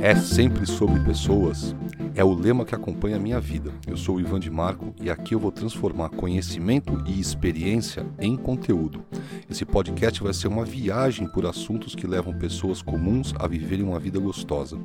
é 0.00 0.14
sempre 0.14 0.66
sobre 0.66 1.00
pessoas 1.00 1.74
é 2.18 2.24
o 2.24 2.34
lema 2.34 2.64
que 2.64 2.74
acompanha 2.74 3.14
a 3.14 3.20
minha 3.20 3.38
vida. 3.38 3.72
Eu 3.86 3.96
sou 3.96 4.16
o 4.16 4.20
Ivan 4.20 4.40
de 4.40 4.50
Marco 4.50 4.92
e 5.00 5.08
aqui 5.08 5.36
eu 5.36 5.38
vou 5.38 5.52
transformar 5.52 6.08
conhecimento 6.08 7.00
e 7.06 7.20
experiência 7.20 8.04
em 8.18 8.36
conteúdo. 8.36 9.04
Esse 9.48 9.64
podcast 9.64 10.20
vai 10.20 10.34
ser 10.34 10.48
uma 10.48 10.64
viagem 10.64 11.28
por 11.28 11.46
assuntos 11.46 11.94
que 11.94 12.08
levam 12.08 12.36
pessoas 12.36 12.82
comuns 12.82 13.32
a 13.38 13.46
viverem 13.46 13.84
uma 13.84 14.00
vida 14.00 14.18
gostosa. 14.18 14.76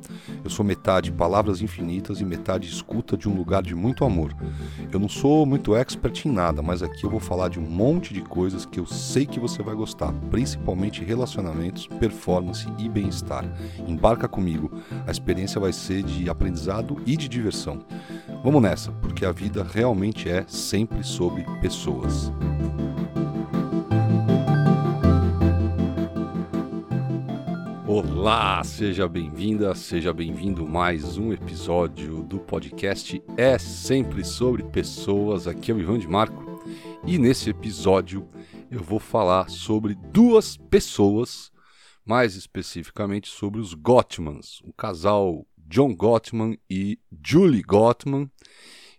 Eu 0.44 0.48
sou 0.48 0.64
metade 0.64 1.10
palavras 1.10 1.60
infinitas 1.60 2.20
e 2.20 2.24
metade 2.24 2.68
escuta 2.68 3.16
de 3.16 3.28
um 3.28 3.34
lugar 3.34 3.64
de 3.64 3.74
muito 3.74 4.04
amor. 4.04 4.32
Eu 4.92 5.00
não 5.00 5.08
sou 5.08 5.44
muito 5.44 5.74
expert 5.74 6.24
em 6.26 6.30
nada, 6.30 6.62
mas 6.62 6.84
aqui 6.84 7.02
eu 7.02 7.10
vou 7.10 7.18
falar 7.18 7.48
de 7.48 7.58
um 7.58 7.66
monte 7.68 8.14
de 8.14 8.20
coisas 8.20 8.64
que 8.64 8.78
eu 8.78 8.86
sei 8.86 9.26
que 9.26 9.40
você 9.40 9.60
vai 9.60 9.74
gostar, 9.74 10.12
principalmente 10.30 11.02
relacionamentos, 11.02 11.88
performance 11.88 12.64
e 12.78 12.88
bem-estar. 12.88 13.44
Embarca 13.88 14.28
comigo. 14.28 14.70
A 15.04 15.10
experiência 15.10 15.60
vai 15.60 15.72
ser 15.72 16.04
de 16.04 16.30
aprendizado 16.30 16.96
e 17.04 17.16
de 17.16 17.23
de 17.24 17.28
diversão. 17.28 17.84
Vamos 18.42 18.62
nessa, 18.62 18.92
porque 18.92 19.24
a 19.24 19.32
vida 19.32 19.64
realmente 19.64 20.28
é 20.28 20.44
sempre 20.46 21.02
sobre 21.02 21.44
pessoas. 21.60 22.30
Olá, 27.86 28.62
seja 28.64 29.08
bem-vinda, 29.08 29.74
seja 29.74 30.12
bem-vindo 30.12 30.66
mais 30.66 31.16
um 31.16 31.32
episódio 31.32 32.22
do 32.24 32.38
podcast 32.38 33.22
É 33.36 33.58
Sempre 33.58 34.24
Sobre 34.24 34.62
Pessoas. 34.64 35.46
Aqui 35.46 35.70
é 35.70 35.74
o 35.74 35.80
Ivan 35.80 35.98
de 35.98 36.08
Marco 36.08 36.62
e 37.06 37.18
nesse 37.18 37.50
episódio 37.50 38.28
eu 38.70 38.82
vou 38.82 38.98
falar 38.98 39.48
sobre 39.48 39.94
duas 39.94 40.56
pessoas, 40.56 41.50
mais 42.04 42.34
especificamente 42.34 43.28
sobre 43.28 43.60
os 43.60 43.72
Gottmans, 43.72 44.60
o 44.64 44.72
casal 44.72 45.46
John 45.74 45.92
Gottman 45.92 46.56
e 46.70 47.00
Julie 47.20 47.60
Gottman, 47.60 48.30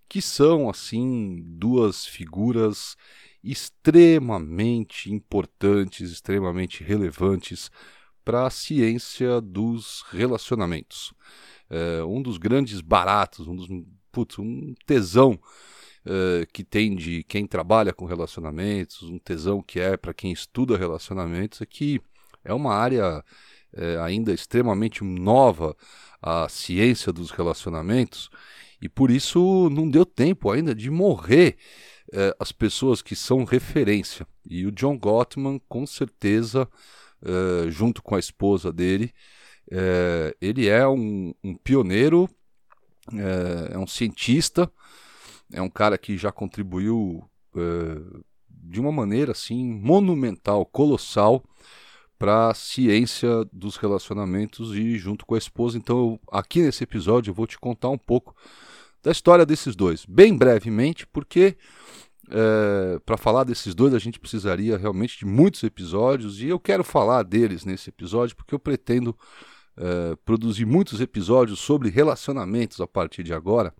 que 0.09 0.21
são 0.21 0.69
assim 0.69 1.41
duas 1.41 2.05
figuras 2.05 2.97
extremamente 3.41 5.09
importantes, 5.09 6.11
extremamente 6.11 6.83
relevantes 6.83 7.71
para 8.25 8.45
a 8.45 8.49
ciência 8.49 9.39
dos 9.39 10.03
relacionamentos. 10.09 11.13
É, 11.69 12.03
um 12.03 12.21
dos 12.21 12.37
grandes 12.37 12.81
baratos, 12.81 13.47
um 13.47 13.55
dos 13.55 13.69
putz, 14.11 14.37
um 14.37 14.73
tesão 14.85 15.39
é, 16.05 16.45
que 16.51 16.65
tem 16.65 16.93
de 16.93 17.23
quem 17.23 17.47
trabalha 17.47 17.93
com 17.93 18.03
relacionamentos, 18.03 19.03
um 19.03 19.17
tesão 19.17 19.61
que 19.61 19.79
é 19.79 19.95
para 19.95 20.13
quem 20.13 20.33
estuda 20.33 20.75
relacionamentos, 20.77 21.61
é 21.61 21.65
que 21.65 22.01
é 22.43 22.53
uma 22.53 22.75
área 22.75 23.23
é, 23.75 23.97
ainda 23.97 24.33
extremamente 24.33 25.03
nova 25.03 25.75
a 26.21 26.47
ciência 26.49 27.11
dos 27.13 27.31
relacionamentos 27.31 28.29
e 28.81 28.89
por 28.89 29.11
isso 29.11 29.69
não 29.69 29.89
deu 29.89 30.05
tempo 30.05 30.49
ainda 30.51 30.73
de 30.73 30.89
morrer 30.89 31.57
é, 32.13 32.35
as 32.39 32.51
pessoas 32.51 33.01
que 33.01 33.15
são 33.15 33.43
referência. 33.43 34.27
E 34.47 34.65
o 34.65 34.71
John 34.71 34.97
Gottman, 34.97 35.59
com 35.67 35.85
certeza, 35.85 36.67
é, 37.21 37.69
junto 37.69 38.01
com 38.03 38.15
a 38.15 38.19
esposa 38.19 38.71
dele, 38.71 39.11
é, 39.71 40.35
ele 40.39 40.67
é 40.67 40.87
um, 40.87 41.33
um 41.43 41.55
pioneiro, 41.55 42.29
é, 43.13 43.73
é, 43.73 43.77
um 43.77 43.87
cientista, 43.87 44.71
é 45.51 45.61
um 45.61 45.69
cara 45.69 45.97
que 45.97 46.17
já 46.17 46.31
contribuiu 46.31 47.23
é, 47.55 47.59
de 48.49 48.79
uma 48.79 48.91
maneira 48.91 49.31
assim 49.31 49.65
monumental, 49.65 50.65
colossal 50.65 51.43
para 52.17 52.53
ciência 52.53 53.45
dos 53.51 53.75
relacionamentos 53.77 54.75
e 54.75 54.97
junto 54.97 55.25
com 55.25 55.35
a 55.35 55.37
esposa. 55.37 55.77
Então, 55.77 55.97
eu, 55.97 56.19
aqui 56.31 56.61
nesse 56.61 56.83
episódio, 56.83 57.31
eu 57.31 57.35
vou 57.35 57.47
te 57.47 57.59
contar 57.59 57.89
um 57.89 57.97
pouco 57.97 58.35
da 59.03 59.11
história 59.11 59.45
desses 59.45 59.75
dois, 59.75 60.05
bem 60.05 60.35
brevemente, 60.35 61.05
porque 61.05 61.55
é, 62.29 62.99
para 63.05 63.17
falar 63.17 63.43
desses 63.43 63.75
dois 63.75 63.93
a 63.93 63.99
gente 63.99 64.19
precisaria 64.19 64.77
realmente 64.77 65.19
de 65.19 65.25
muitos 65.25 65.61
episódios 65.63 66.41
e 66.41 66.47
eu 66.47 66.59
quero 66.59 66.83
falar 66.83 67.21
deles 67.21 67.63
nesse 67.65 67.89
episódio 67.89 68.35
porque 68.35 68.55
eu 68.55 68.59
pretendo 68.59 69.15
é, 69.77 70.15
produzir 70.25 70.65
muitos 70.65 71.01
episódios 71.01 71.59
sobre 71.59 71.89
relacionamentos 71.89 72.81
a 72.81 72.87
partir 72.87 73.23
de 73.23 73.33
agora. 73.33 73.73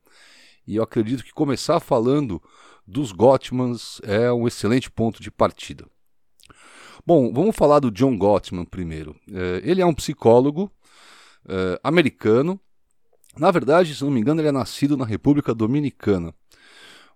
E 0.68 0.76
eu 0.76 0.84
acredito 0.84 1.24
que 1.24 1.32
começar 1.32 1.80
falando 1.80 2.42
dos 2.86 3.12
Gottmans 3.12 4.00
é 4.04 4.32
um 4.32 4.48
excelente 4.48 4.92
ponto 4.92 5.22
de 5.22 5.32
partida. 5.32 5.88
Bom, 7.08 7.32
vamos 7.32 7.56
falar 7.56 7.80
do 7.80 7.92
John 7.92 8.18
Gottman 8.18 8.66
primeiro. 8.66 9.16
É, 9.32 9.62
ele 9.64 9.80
é 9.80 9.86
um 9.86 9.94
psicólogo 9.94 10.72
é, 11.48 11.80
americano. 11.84 12.60
Na 13.38 13.52
verdade, 13.52 13.94
se 13.94 14.04
não 14.04 14.10
me 14.10 14.20
engano, 14.20 14.42
ele 14.42 14.48
é 14.48 14.52
nascido 14.52 14.98
na 14.98 15.06
República 15.06 15.54
Dominicana. 15.54 16.34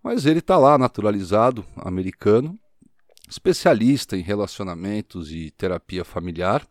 Mas 0.03 0.27
ele 0.27 0.39
está 0.39 0.59
lá, 0.59 0.77
naturalizado 0.77 1.65
americano, 1.75 2.55
especialista 3.27 4.15
em 4.15 4.21
relacionamentos 4.21 5.31
e 5.31 5.49
terapia 5.49 6.05
familiar. 6.05 6.67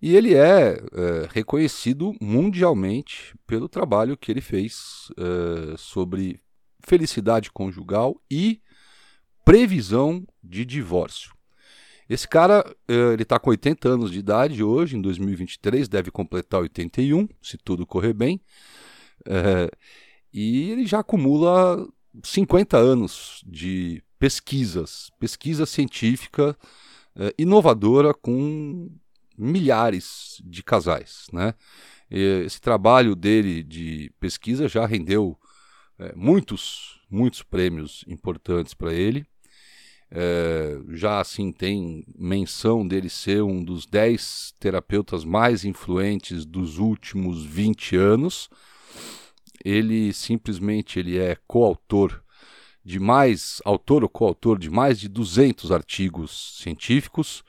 E 0.00 0.16
ele 0.16 0.34
é, 0.34 0.72
é 0.72 1.28
reconhecido 1.30 2.14
mundialmente 2.18 3.34
pelo 3.46 3.68
trabalho 3.68 4.16
que 4.16 4.32
ele 4.32 4.40
fez 4.40 5.12
é, 5.18 5.76
sobre 5.76 6.40
felicidade 6.82 7.52
conjugal 7.52 8.18
e 8.30 8.62
previsão 9.44 10.26
de 10.42 10.64
divórcio. 10.64 11.35
Esse 12.08 12.28
cara, 12.28 12.64
eh, 12.88 13.12
ele 13.12 13.22
está 13.22 13.38
com 13.38 13.50
80 13.50 13.88
anos 13.88 14.10
de 14.12 14.18
idade 14.18 14.62
hoje, 14.62 14.96
em 14.96 15.00
2023, 15.00 15.88
deve 15.88 16.10
completar 16.10 16.60
81, 16.60 17.28
se 17.42 17.58
tudo 17.58 17.86
correr 17.86 18.12
bem. 18.12 18.40
É, 19.26 19.70
e 20.32 20.70
ele 20.70 20.86
já 20.86 21.00
acumula 21.00 21.86
50 22.22 22.76
anos 22.76 23.42
de 23.46 24.02
pesquisas, 24.18 25.10
pesquisa 25.18 25.66
científica 25.66 26.56
é, 27.16 27.34
inovadora 27.38 28.14
com 28.14 28.90
milhares 29.36 30.40
de 30.44 30.62
casais. 30.62 31.26
Né? 31.32 31.54
Esse 32.10 32.60
trabalho 32.60 33.16
dele 33.16 33.62
de 33.62 34.12
pesquisa 34.20 34.68
já 34.68 34.86
rendeu 34.86 35.38
é, 35.98 36.14
muitos, 36.14 37.00
muitos 37.10 37.42
prêmios 37.42 38.04
importantes 38.06 38.74
para 38.74 38.92
ele. 38.94 39.26
É, 40.10 40.78
já 40.90 41.20
assim 41.20 41.50
tem 41.50 42.04
menção 42.16 42.86
dele 42.86 43.08
ser 43.08 43.42
um 43.42 43.62
dos 43.62 43.86
10 43.86 44.54
terapeutas 44.60 45.24
mais 45.24 45.64
influentes 45.64 46.44
dos 46.44 46.78
últimos 46.78 47.44
20 47.44 47.96
anos. 47.96 48.48
Ele 49.64 50.12
simplesmente 50.12 50.98
ele 50.98 51.18
é 51.18 51.36
coautor 51.46 52.22
de 52.84 53.00
mais, 53.00 53.60
autor 53.64 54.04
ou 54.04 54.08
coautor 54.08 54.60
de 54.60 54.70
mais 54.70 55.00
de 55.00 55.08
200 55.08 55.72
artigos 55.72 56.56
científicos, 56.62 57.42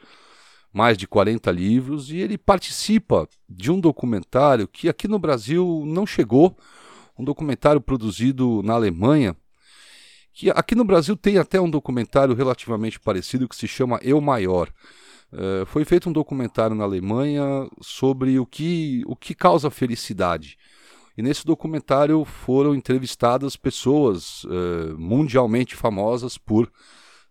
mais 0.74 0.98
de 0.98 1.08
40 1.08 1.52
livros, 1.52 2.10
e 2.10 2.18
ele 2.18 2.40
participa 2.40 3.30
de 3.48 3.72
um 3.72 3.80
documentário 3.80 4.68
que 4.68 4.90
aqui 4.90 5.08
no 5.08 5.20
Brasil 5.20 5.84
não 5.86 6.08
chegou, 6.08 6.58
um 7.18 7.24
documentário 7.24 7.80
produzido 7.80 8.64
na 8.64 8.74
Alemanha, 8.74 9.36
que 10.38 10.52
aqui 10.52 10.76
no 10.76 10.86
Brasil 10.86 11.18
tem 11.18 11.40
até 11.40 11.60
um 11.60 11.68
documentário 11.68 12.36
relativamente 12.36 13.00
parecido 13.00 13.50
que 13.50 13.56
se 13.56 13.68
chama 13.68 14.00
Eu 14.04 14.22
Maior. 14.22 14.72
Uh, 15.34 15.66
foi 15.66 15.84
feito 15.84 16.10
um 16.10 16.14
documentário 16.14 16.76
na 16.76 16.84
Alemanha 16.84 17.68
sobre 17.82 18.38
o 18.38 18.46
que, 18.46 19.02
o 19.08 19.16
que 19.16 19.34
causa 19.34 19.72
felicidade. 19.72 20.56
E 21.18 21.24
nesse 21.24 21.44
documentário 21.44 22.24
foram 22.24 22.76
entrevistadas 22.76 23.56
pessoas 23.56 24.44
uh, 24.44 24.96
mundialmente 24.96 25.76
famosas 25.76 26.38
por 26.38 26.72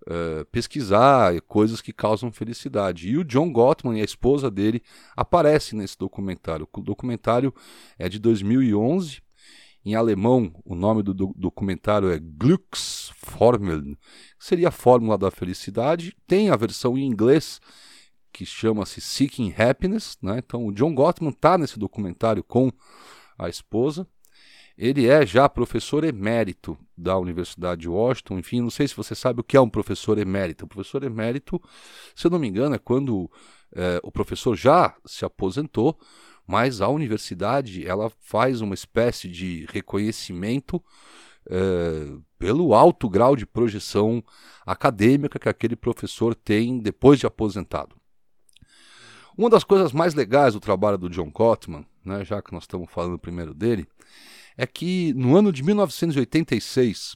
uh, 0.09 0.45
pesquisar 0.51 1.41
coisas 1.43 1.81
que 1.81 1.93
causam 1.93 2.33
felicidade. 2.33 3.09
E 3.09 3.17
o 3.17 3.25
John 3.25 3.53
Gottman 3.53 3.99
e 3.99 4.03
a 4.03 4.05
esposa 4.05 4.51
dele 4.51 4.83
aparecem 5.17 5.79
nesse 5.79 5.97
documentário. 5.97 6.67
O 6.73 6.81
documentário 6.81 7.55
é 8.01 8.09
de 8.09 8.19
2011 8.19 9.25
em 9.87 9.95
alemão, 9.95 10.53
o 10.65 10.75
nome 10.75 11.01
do 11.01 11.15
documentário 11.15 12.11
é 12.11 12.19
Glücksformeln, 12.19 13.97
seria 14.37 14.67
a 14.67 14.73
fórmula 14.73 15.17
da 15.17 15.31
felicidade. 15.31 16.13
Tem 16.27 16.51
a 16.51 16.57
versão 16.57 16.99
em 16.99 17.07
inglês, 17.07 17.61
que 18.33 18.45
chama-se 18.45 19.01
Seeking 19.01 19.55
Happiness. 19.57 20.19
Né? 20.21 20.39
Então, 20.45 20.67
o 20.67 20.73
John 20.73 20.93
Gottman 20.93 21.31
está 21.31 21.57
nesse 21.57 21.79
documentário 21.79 22.43
com 22.43 22.73
a 23.39 23.49
esposa. 23.49 24.05
Ele 24.77 25.07
é 25.07 25.25
já 25.25 25.49
professor 25.49 26.03
emérito 26.03 26.77
da 26.99 27.17
Universidade 27.17 27.83
de 27.83 27.89
Washington. 27.89 28.41
Enfim, 28.41 28.63
não 28.63 28.71
sei 28.71 28.89
se 28.89 28.97
você 28.97 29.15
sabe 29.15 29.41
o 29.41 29.45
que 29.45 29.57
é 29.57 29.61
um 29.61 29.71
professor 29.71 30.19
emérito. 30.19 30.65
O 30.65 30.69
professor 30.69 31.05
emérito, 31.05 31.63
se 32.13 32.27
eu 32.27 32.31
não 32.33 32.41
me 32.41 32.49
engano, 32.49 32.75
é 32.75 32.79
quando 32.79 33.31
é, 33.73 34.01
o 34.03 34.11
professor 34.11 34.57
já 34.57 34.97
se 35.07 35.25
aposentou, 35.25 35.97
mas 36.47 36.81
a 36.81 36.89
universidade 36.89 37.87
ela 37.87 38.11
faz 38.21 38.61
uma 38.61 38.75
espécie 38.75 39.29
de 39.29 39.67
reconhecimento 39.71 40.83
é, 41.49 42.17
pelo 42.39 42.75
alto 42.75 43.09
grau 43.09 43.35
de 43.35 43.47
projeção 43.47 44.23
acadêmica 44.65 45.39
que 45.39 45.49
aquele 45.49 45.77
professor 45.77 46.35
tem 46.35 46.79
depois 46.79 47.19
de 47.19 47.27
aposentado. 47.27 47.97
Uma 49.37 49.51
das 49.51 49.65
coisas 49.65 49.93
mais 49.93 50.15
legais 50.15 50.55
do 50.55 50.61
trabalho 50.61 50.97
do 50.97 51.11
John 51.11 51.31
Gottman, 51.31 51.85
né, 52.05 52.25
já 52.25 52.41
que 52.41 52.53
nós 52.53 52.63
estamos 52.63 52.91
falando 52.91 53.19
primeiro 53.19 53.53
dele, 53.53 53.87
é 54.57 54.67
que 54.67 55.13
no 55.15 55.37
ano 55.37 55.53
de 55.53 55.63
1986, 55.63 57.15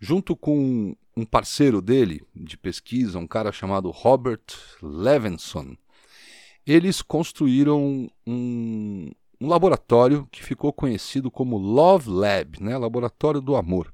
junto 0.00 0.34
com 0.34 0.96
um 1.16 1.24
parceiro 1.24 1.80
dele 1.80 2.22
de 2.34 2.56
pesquisa, 2.56 3.18
um 3.18 3.26
cara 3.26 3.52
chamado 3.52 3.90
Robert 3.90 4.44
Levinson, 4.82 5.76
eles 6.72 7.00
construíram 7.00 8.10
um, 8.26 9.10
um 9.40 9.48
laboratório 9.48 10.28
que 10.30 10.42
ficou 10.42 10.72
conhecido 10.72 11.30
como 11.30 11.56
Love 11.56 12.10
Lab, 12.10 12.62
né, 12.62 12.76
Laboratório 12.76 13.40
do 13.40 13.56
Amor. 13.56 13.92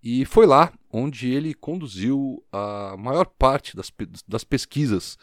E 0.00 0.24
foi 0.24 0.46
lá 0.46 0.72
onde 0.90 1.32
ele 1.32 1.52
conduziu 1.54 2.44
a 2.52 2.96
maior 2.96 3.26
parte 3.26 3.76
das, 3.76 3.92
das 4.26 4.44
pesquisas 4.44 5.18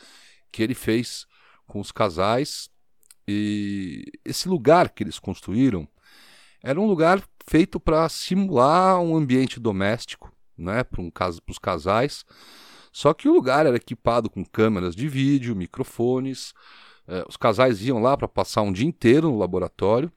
que 0.52 0.62
ele 0.62 0.76
fez 0.76 1.26
com 1.66 1.80
os 1.80 1.92
casais. 1.92 2.70
E 3.26 4.04
esse 4.24 4.50
lugar 4.50 4.90
que 4.90 5.04
eles 5.04 5.18
construíram 5.18 5.88
era 6.62 6.80
um 6.80 6.86
lugar 6.86 7.24
feito 7.48 7.80
para 7.80 8.10
simular 8.10 9.00
um 9.00 9.16
ambiente 9.16 9.60
doméstico, 9.60 10.32
né, 10.58 10.84
para 10.84 11.02
um 11.02 11.12
os 11.48 11.58
casais. 11.58 12.26
Só 12.96 13.14
que 13.14 13.28
o 13.28 13.34
lugar 13.34 13.66
era 13.66 13.76
equipado 13.76 14.30
com 14.30 14.46
câmeras 14.46 14.96
de 14.96 15.10
vídeo, 15.10 15.54
microfones. 15.54 16.54
Eh, 17.06 17.26
os 17.28 17.36
casais 17.36 17.82
iam 17.82 18.02
lá 18.02 18.16
para 18.16 18.26
passar 18.26 18.62
um 18.62 18.72
dia 18.72 18.88
inteiro 18.88 19.30
no 19.30 19.38
laboratório. 19.38 20.10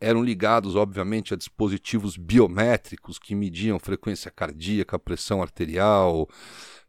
Eram 0.00 0.22
ligados, 0.22 0.76
obviamente, 0.76 1.34
a 1.34 1.36
dispositivos 1.36 2.16
biométricos 2.16 3.18
que 3.18 3.34
mediam 3.34 3.76
frequência 3.80 4.30
cardíaca, 4.30 5.00
pressão 5.00 5.42
arterial, 5.42 6.28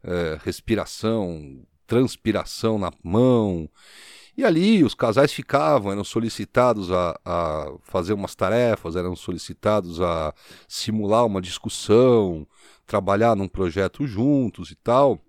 eh, 0.04 0.38
respiração, 0.44 1.66
transpiração 1.84 2.78
na 2.78 2.92
mão. 3.02 3.68
E 4.36 4.44
ali 4.44 4.84
os 4.84 4.94
casais 4.94 5.32
ficavam, 5.32 5.92
eram 5.92 6.04
solicitados 6.04 6.90
a, 6.90 7.18
a 7.24 7.72
fazer 7.82 8.12
umas 8.12 8.34
tarefas, 8.34 8.96
eram 8.96 9.16
solicitados 9.16 10.00
a 10.00 10.32
simular 10.68 11.26
uma 11.26 11.40
discussão, 11.40 12.46
trabalhar 12.86 13.36
num 13.36 13.48
projeto 13.48 14.06
juntos 14.06 14.70
e 14.70 14.74
tal. 14.76 15.20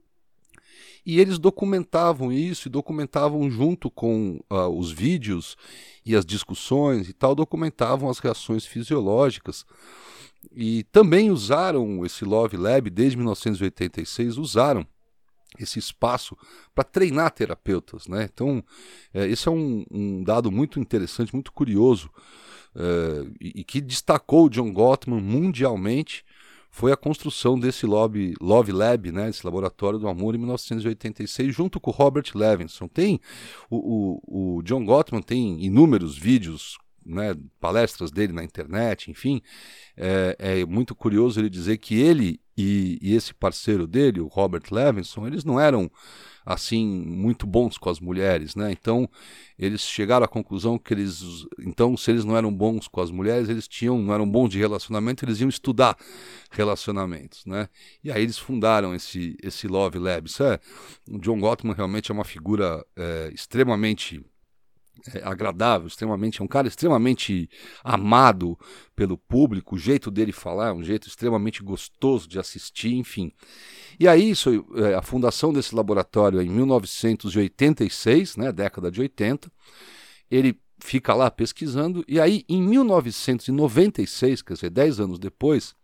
E 1.06 1.20
eles 1.20 1.40
documentavam 1.40 2.32
isso 2.32 2.68
e 2.68 2.72
documentavam 2.72 3.50
junto 3.50 3.90
com 3.90 4.40
uh, 4.52 4.68
os 4.70 4.92
vídeos 4.92 5.58
e 6.06 6.16
as 6.16 6.26
discussões 6.26 7.10
e 7.10 7.14
tal, 7.14 7.34
documentavam 7.34 8.10
as 8.10 8.20
reações 8.20 8.66
fisiológicas. 8.66 9.66
E 10.56 10.84
também 10.92 11.32
usaram 11.32 12.06
esse 12.06 12.24
Love 12.24 12.56
Lab 12.56 12.90
desde 12.90 13.18
1986, 13.18 14.38
usaram 14.38 14.86
esse 15.60 15.80
espaço 15.80 16.38
para 16.74 16.84
treinar 16.84 17.32
terapeutas. 17.32 18.08
Né? 18.08 18.30
Então, 18.32 18.64
é, 19.14 19.28
esse 19.28 19.48
é 19.48 19.52
um, 19.52 19.86
um, 19.92 20.24
dado 20.24 20.52
muito 20.52 20.80
interessante, 20.80 21.34
muito 21.34 21.52
curioso, 21.52 22.10
é, 22.76 23.28
e, 23.40 23.62
e, 23.62 23.64
que 23.64 23.82
destacou 23.82 24.46
o 24.46 24.50
John 24.50 24.72
Gottman 24.72 25.22
mundialmente, 25.22 26.24
foi 26.74 26.94
a 26.94 26.98
construção 26.98 27.60
desse 27.60 27.86
Love, 27.86 28.34
Love 28.40 28.72
Lab, 28.72 29.12
né, 29.12 29.30
esse 29.30 29.46
Laboratório 29.46 30.00
do 30.00 30.08
Amor, 30.08 30.36
em 30.36 30.38
1986, 30.38 31.54
junto 31.54 31.82
com 31.82 31.92
o 31.92 31.94
Robert 31.94 32.24
Levinson. 32.34 32.88
Tem 32.88 33.20
o, 33.70 34.22
o, 34.26 34.58
o 34.58 34.64
John 34.64 34.86
Gottman 34.86 35.22
tem 35.22 35.62
inúmeros 35.62 36.18
vídeos 36.18 36.78
né, 37.06 37.36
palestras 37.60 38.10
dele 38.10 38.32
na 38.32 38.44
internet, 38.44 39.12
enfim, 39.12 39.42
é, 39.98 40.36
é, 40.40 40.66
muito 40.66 40.96
curioso 40.96 41.40
ele 41.40 41.50
dizer 41.50 41.78
que 41.78 42.00
ele 42.00 42.40
e, 42.62 43.00
e, 43.02 43.16
esse 43.16 43.34
parceiro 43.34 43.88
dele, 43.88 44.20
o 44.20 44.28
Robert 44.28 44.64
Levinson, 44.72 45.26
eles 45.26 45.44
não 45.44 45.60
eram 45.60 45.90
assim 46.46 46.86
muito 47.06 47.46
bons 47.46 47.78
com 47.78 47.90
as 47.90 48.00
mulheres, 48.00 48.56
né? 48.56 48.72
Então 48.72 49.08
eles 49.58 49.82
chegaram 49.82 50.26
à 50.26 50.28
conclusão 50.28 50.78
que 50.78 50.94
eles, 50.94 51.46
então 51.60 51.96
se 51.96 52.10
eles 52.10 52.26
não 52.26 52.36
eram 52.36 52.52
bons 52.52 52.88
com 52.88 53.00
as 53.00 53.12
mulheres, 53.12 53.48
eles 53.48 53.68
tinham, 53.68 54.02
não 54.02 54.14
eram 54.14 54.30
bons 54.30 54.50
de 54.50 54.58
relacionamento, 54.58 55.24
eles 55.24 55.40
iam 55.40 55.50
estudar 55.50 55.96
relacionamentos, 56.50 57.46
né? 57.46 57.70
E 58.04 58.12
aí 58.12 58.24
eles 58.24 58.40
fundaram 58.40 58.96
esse 58.96 59.38
esse 59.44 59.68
Love 59.68 60.00
Lab. 60.00 60.28
Isso 60.28 60.44
é, 60.44 60.60
o 61.10 61.20
John 61.20 61.40
Gottman 61.40 61.76
realmente 61.76 62.12
é 62.12 62.14
uma 62.14 62.26
figura 62.26 62.84
é, 62.96 63.32
extremamente 63.34 64.24
agradável, 65.24 65.88
extremamente, 65.88 66.42
é 66.42 66.44
um 66.44 66.48
cara 66.48 66.68
extremamente 66.68 67.50
amado 67.84 68.58
pelo 68.96 69.18
público, 69.18 69.76
o 69.76 69.80
jeito 69.80 70.12
dele 70.12 70.32
falar 70.32 70.70
é 70.70 70.74
um 70.74 70.84
jeito 70.84 71.08
extremamente 71.08 71.64
gostoso 71.64 72.28
de 72.28 72.40
assistir, 72.40 72.94
enfim. 72.94 73.32
E 74.00 74.08
aí, 74.08 74.32
isso, 74.32 74.66
é, 74.76 74.94
a 74.94 75.02
fundação 75.02 75.52
desse 75.52 75.74
laboratório 75.76 76.40
é 76.40 76.44
em 76.44 76.50
1986, 76.50 78.38
né, 78.38 78.52
década 78.52 78.92
de 78.92 79.02
80, 79.02 79.52
ele 80.30 80.60
fica 80.80 81.14
lá 81.14 81.30
pesquisando, 81.30 82.04
e 82.08 82.20
aí 82.20 82.44
em 82.50 82.62
1996, 82.62 84.42
quer 84.42 84.54
dizer, 84.54 84.70
10 84.70 85.00
anos 85.00 85.20
depois, 85.20 85.76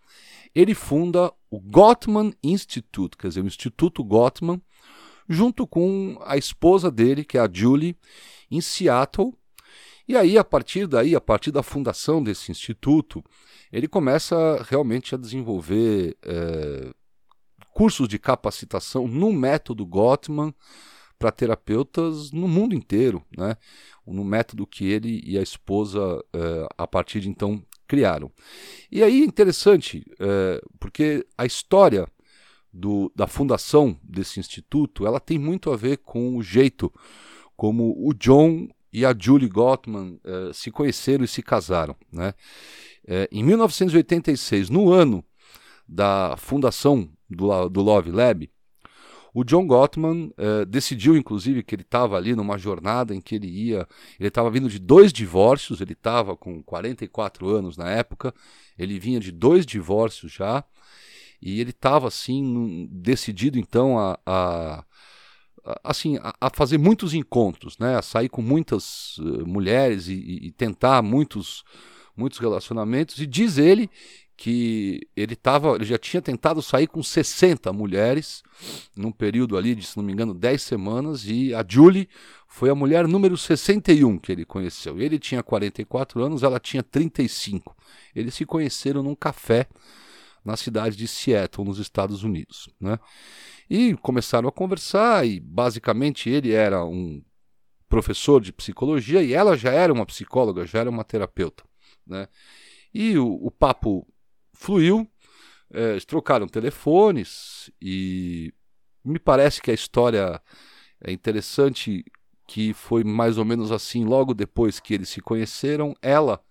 ele 0.55 0.73
funda 0.73 1.31
o 1.51 1.59
Gottman 1.59 2.33
Institute, 2.43 3.15
quer 3.17 3.27
dizer, 3.27 3.43
o 3.43 3.47
Instituto 3.47 4.03
Gottman, 4.03 4.61
junto 5.29 5.67
com 5.67 6.17
a 6.25 6.37
esposa 6.37 6.89
dele, 6.89 7.23
que 7.23 7.37
é 7.37 7.41
a 7.41 7.49
Julie, 7.51 7.95
em 8.49 8.61
Seattle. 8.61 9.33
E 10.07 10.15
aí, 10.15 10.38
a 10.38 10.44
partir 10.44 10.88
daí, 10.88 11.15
a 11.15 11.21
partir 11.21 11.51
da 11.51 11.61
fundação 11.61 12.23
desse 12.23 12.51
instituto, 12.51 13.23
ele 13.71 13.88
começa 13.88 14.63
realmente 14.69 15.13
a 15.13 15.17
desenvolver 15.17 16.15
é, 16.23 16.94
cursos 17.73 18.07
de 18.07 18.17
capacitação 18.17 19.07
no 19.07 19.33
método 19.33 19.85
Gottman 19.85 20.53
para 21.19 21.31
terapeutas 21.31 22.31
no 22.31 22.47
mundo 22.47 22.73
inteiro, 22.73 23.23
né? 23.35 23.57
no 24.05 24.23
método 24.23 24.65
que 24.65 24.85
ele 24.85 25.21
e 25.25 25.38
a 25.38 25.41
esposa, 25.41 26.23
é, 26.33 26.67
a 26.77 26.88
partir 26.88 27.19
de 27.19 27.29
então, 27.29 27.61
criaram. 27.88 28.31
E 28.91 29.03
aí, 29.03 29.23
interessante, 29.23 30.05
é, 30.19 30.61
porque 30.79 31.25
a 31.38 31.45
história 31.45 32.07
do, 32.71 33.11
da 33.15 33.27
fundação 33.27 34.00
desse 34.03 34.39
instituto 34.39 35.05
ela 35.05 35.19
tem 35.19 35.39
muito 35.39 35.71
a 35.71 35.75
ver 35.75 35.97
com 35.97 36.38
o 36.38 36.43
jeito 36.43 36.93
como 37.57 37.95
o 37.98 38.13
John 38.13 38.69
e 38.94 39.04
a 39.04 39.13
Julie 39.18 39.50
Gottman 39.50 40.19
uh, 40.24 40.54
se 40.54 40.71
conheceram 40.71 41.25
e 41.25 41.27
se 41.27 41.42
casaram. 41.42 41.95
Né? 42.12 42.33
Uh, 43.04 43.27
em 43.31 43.44
1986, 43.44 44.69
no 44.69 44.92
ano 44.92 45.25
da 45.88 46.36
fundação 46.38 47.09
do, 47.30 47.68
do 47.68 47.81
Love 47.81 48.12
Lab, 48.12 48.50
o 49.33 49.44
John 49.44 49.68
Gottman 49.68 50.33
uh, 50.38 50.65
decidiu, 50.65 51.15
inclusive, 51.15 51.62
que 51.63 51.75
ele 51.75 51.81
estava 51.81 52.15
ali 52.15 52.36
numa 52.36 52.57
jornada 52.57 53.13
em 53.13 53.21
que 53.21 53.36
ele 53.36 53.48
ia. 53.48 53.88
Ele 54.19 54.30
estava 54.30 54.50
vindo 54.50 54.69
de 54.69 54.79
dois 54.79 55.12
divórcios, 55.13 55.81
ele 55.81 55.93
estava 55.93 56.36
com 56.36 56.63
44 56.63 57.48
anos 57.48 57.77
na 57.77 57.89
época, 57.89 58.34
ele 58.77 59.00
vinha 59.00 59.20
de 59.20 59.31
dois 59.31 59.65
divórcios 59.65 60.31
já, 60.31 60.63
e 61.41 61.60
ele 61.62 61.70
estava 61.70 62.08
assim, 62.08 62.89
decidido 62.91 63.60
então 63.60 64.00
a, 64.00 64.20
a 64.25 64.84
assim, 65.83 66.17
a, 66.17 66.33
a, 66.39 66.50
fazer 66.50 66.77
muitos 66.77 67.13
encontros, 67.13 67.77
né? 67.77 67.97
A 67.97 68.01
sair 68.01 68.29
com 68.29 68.41
muitas 68.41 69.17
uh, 69.17 69.47
mulheres 69.47 70.07
e, 70.07 70.39
e, 70.43 70.51
tentar 70.51 71.01
muitos, 71.01 71.63
muitos 72.15 72.39
relacionamentos. 72.39 73.17
E 73.19 73.25
diz 73.25 73.57
ele 73.57 73.89
que 74.36 75.01
ele 75.15 75.36
tava, 75.36 75.75
ele 75.75 75.86
já 75.86 75.97
tinha 75.97 76.21
tentado 76.21 76.62
sair 76.62 76.88
com 76.88 77.01
60 77.01 77.74
mulheres 77.74 78.43
num 78.95 79.12
período 79.12 79.57
ali 79.57 79.74
de, 79.74 79.86
se 79.86 79.97
não 79.97 80.03
me 80.03 80.13
engano, 80.13 80.33
10 80.33 80.62
semanas 80.62 81.25
e 81.25 81.55
a 81.55 81.65
Julie 81.67 82.07
foi 82.47 82.69
a 82.69 82.75
mulher 82.75 83.07
número 83.07 83.36
61 83.36 84.19
que 84.19 84.31
ele 84.31 84.45
conheceu. 84.45 85.00
Ele 85.00 85.17
tinha 85.17 85.41
44 85.41 86.24
anos, 86.24 86.43
ela 86.43 86.59
tinha 86.59 86.83
35. 86.83 87.75
Eles 88.15 88.36
se 88.36 88.45
conheceram 88.45 89.01
num 89.01 89.15
café 89.15 89.67
na 90.45 90.55
cidade 90.55 90.95
de 90.95 91.07
Seattle, 91.07 91.67
nos 91.67 91.77
Estados 91.77 92.24
Unidos, 92.24 92.69
né? 92.79 92.97
E 93.69 93.95
começaram 93.97 94.47
a 94.47 94.51
conversar 94.51 95.25
e 95.27 95.39
basicamente 95.39 96.29
ele 96.29 96.53
era 96.53 96.83
um 96.86 97.21
professor 97.89 98.41
de 98.41 98.51
psicologia 98.51 99.21
e 99.21 99.33
ela 99.33 99.57
já 99.57 99.71
era 99.71 99.91
uma 99.91 100.05
psicóloga, 100.05 100.65
já 100.65 100.79
era 100.79 100.89
uma 100.89 101.03
terapeuta, 101.03 101.63
né? 102.05 102.27
E 102.93 103.17
o, 103.17 103.27
o 103.33 103.51
papo 103.51 104.07
fluiu, 104.53 105.09
é, 105.71 105.97
trocaram 106.00 106.47
telefones 106.47 107.71
e 107.81 108.53
me 109.03 109.19
parece 109.19 109.62
que 109.62 109.71
a 109.71 109.74
história 109.74 110.41
é 111.01 111.12
interessante 111.12 112.03
que 112.47 112.74
foi 112.74 113.03
mais 113.03 113.38
ou 113.38 113.45
menos 113.45 113.71
assim 113.71 114.05
logo 114.05 114.33
depois 114.33 114.79
que 114.79 114.93
eles 114.93 115.09
se 115.09 115.21
conheceram, 115.21 115.93
ela 116.01 116.41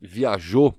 viajou 0.00 0.78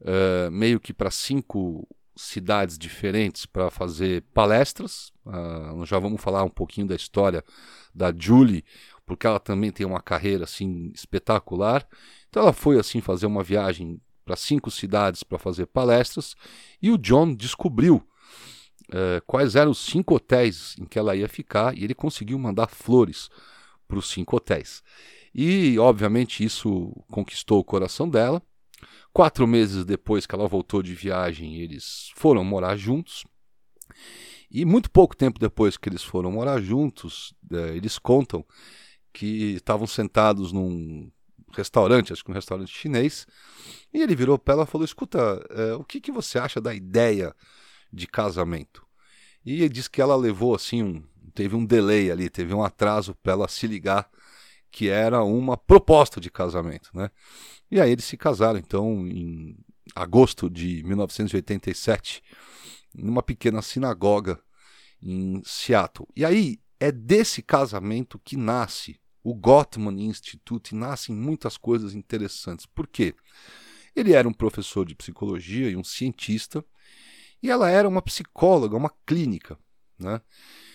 uh, 0.00 0.50
meio 0.50 0.78
que 0.78 0.94
para 0.94 1.10
cinco 1.10 1.86
cidades 2.16 2.78
diferentes 2.78 3.46
para 3.46 3.70
fazer 3.70 4.22
palestras. 4.32 5.12
Uh, 5.26 5.84
já 5.84 5.98
vamos 5.98 6.22
falar 6.22 6.44
um 6.44 6.50
pouquinho 6.50 6.86
da 6.86 6.94
história 6.94 7.42
da 7.94 8.12
Julie, 8.16 8.64
porque 9.04 9.26
ela 9.26 9.40
também 9.40 9.70
tem 9.70 9.86
uma 9.86 10.00
carreira 10.00 10.44
assim 10.44 10.90
espetacular. 10.94 11.86
Então 12.28 12.42
ela 12.42 12.52
foi 12.52 12.78
assim 12.78 13.00
fazer 13.00 13.26
uma 13.26 13.42
viagem 13.42 14.00
para 14.24 14.36
cinco 14.36 14.70
cidades 14.70 15.22
para 15.22 15.38
fazer 15.38 15.66
palestras 15.66 16.34
e 16.80 16.90
o 16.90 16.96
John 16.96 17.34
descobriu 17.34 17.96
uh, 18.88 19.20
quais 19.26 19.54
eram 19.54 19.70
os 19.70 19.78
cinco 19.78 20.14
hotéis 20.14 20.74
em 20.80 20.84
que 20.84 20.98
ela 20.98 21.14
ia 21.14 21.28
ficar 21.28 21.76
e 21.76 21.84
ele 21.84 21.94
conseguiu 21.94 22.38
mandar 22.38 22.68
flores 22.68 23.28
para 23.86 23.98
os 23.98 24.08
cinco 24.08 24.36
hotéis. 24.36 24.82
E, 25.34 25.78
obviamente, 25.80 26.44
isso 26.44 26.92
conquistou 27.10 27.58
o 27.58 27.64
coração 27.64 28.08
dela. 28.08 28.40
Quatro 29.12 29.46
meses 29.46 29.84
depois 29.84 30.26
que 30.26 30.34
ela 30.34 30.48
voltou 30.48 30.82
de 30.82 30.94
viagem, 30.94 31.56
eles 31.60 32.10
foram 32.14 32.44
morar 32.44 32.76
juntos. 32.76 33.24
E 34.50 34.64
muito 34.64 34.90
pouco 34.90 35.16
tempo 35.16 35.38
depois 35.38 35.76
que 35.76 35.88
eles 35.88 36.02
foram 36.02 36.30
morar 36.30 36.60
juntos, 36.60 37.34
é, 37.52 37.76
eles 37.76 37.98
contam 37.98 38.44
que 39.12 39.54
estavam 39.54 39.86
sentados 39.86 40.52
num 40.52 41.10
restaurante, 41.52 42.12
acho 42.12 42.24
que 42.24 42.30
um 42.30 42.34
restaurante 42.34 42.72
chinês, 42.72 43.26
e 43.92 44.02
ele 44.02 44.14
virou 44.16 44.38
para 44.38 44.54
ela 44.54 44.64
e 44.64 44.66
falou: 44.66 44.84
Escuta, 44.84 45.44
é, 45.50 45.74
o 45.74 45.84
que, 45.84 46.00
que 46.00 46.12
você 46.12 46.38
acha 46.38 46.60
da 46.60 46.74
ideia 46.74 47.34
de 47.92 48.06
casamento? 48.06 48.84
E 49.44 49.54
ele 49.62 49.68
disse 49.68 49.90
que 49.90 50.02
ela 50.02 50.16
levou 50.16 50.54
assim 50.54 50.82
um. 50.82 51.02
Teve 51.34 51.56
um 51.56 51.64
delay 51.64 52.10
ali, 52.10 52.30
teve 52.30 52.54
um 52.54 52.62
atraso 52.62 53.14
para 53.16 53.32
ela 53.32 53.48
se 53.48 53.66
ligar 53.66 54.08
que 54.74 54.88
era 54.88 55.22
uma 55.22 55.56
proposta 55.56 56.20
de 56.20 56.28
casamento, 56.28 56.90
né? 56.92 57.08
E 57.70 57.80
aí 57.80 57.92
eles 57.92 58.04
se 58.04 58.16
casaram, 58.16 58.58
então, 58.58 59.06
em 59.06 59.56
agosto 59.94 60.50
de 60.50 60.82
1987, 60.82 62.20
numa 62.92 63.22
pequena 63.22 63.62
sinagoga 63.62 64.42
em 65.00 65.40
Seattle. 65.44 66.08
E 66.16 66.24
aí 66.24 66.58
é 66.80 66.90
desse 66.90 67.40
casamento 67.40 68.18
que 68.18 68.36
nasce 68.36 69.00
o 69.22 69.32
Gottman 69.32 70.06
Institute, 70.06 70.74
e 70.74 70.76
nascem 70.76 71.14
muitas 71.14 71.56
coisas 71.56 71.94
interessantes. 71.94 72.66
Por 72.66 72.88
quê? 72.88 73.14
Ele 73.94 74.12
era 74.12 74.28
um 74.28 74.34
professor 74.34 74.84
de 74.84 74.96
psicologia 74.96 75.70
e 75.70 75.76
um 75.76 75.84
cientista, 75.84 76.64
e 77.40 77.48
ela 77.48 77.70
era 77.70 77.88
uma 77.88 78.02
psicóloga, 78.02 78.76
uma 78.76 78.90
clínica, 79.06 79.56
né? 79.96 80.20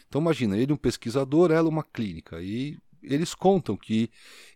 Então 0.08 0.22
imagina, 0.22 0.58
ele 0.58 0.72
um 0.72 0.78
pesquisador, 0.78 1.52
ela 1.52 1.68
uma 1.68 1.84
clínica. 1.84 2.42
E 2.42 2.80
eles 3.02 3.34
contam 3.36 3.78
que 3.78 4.10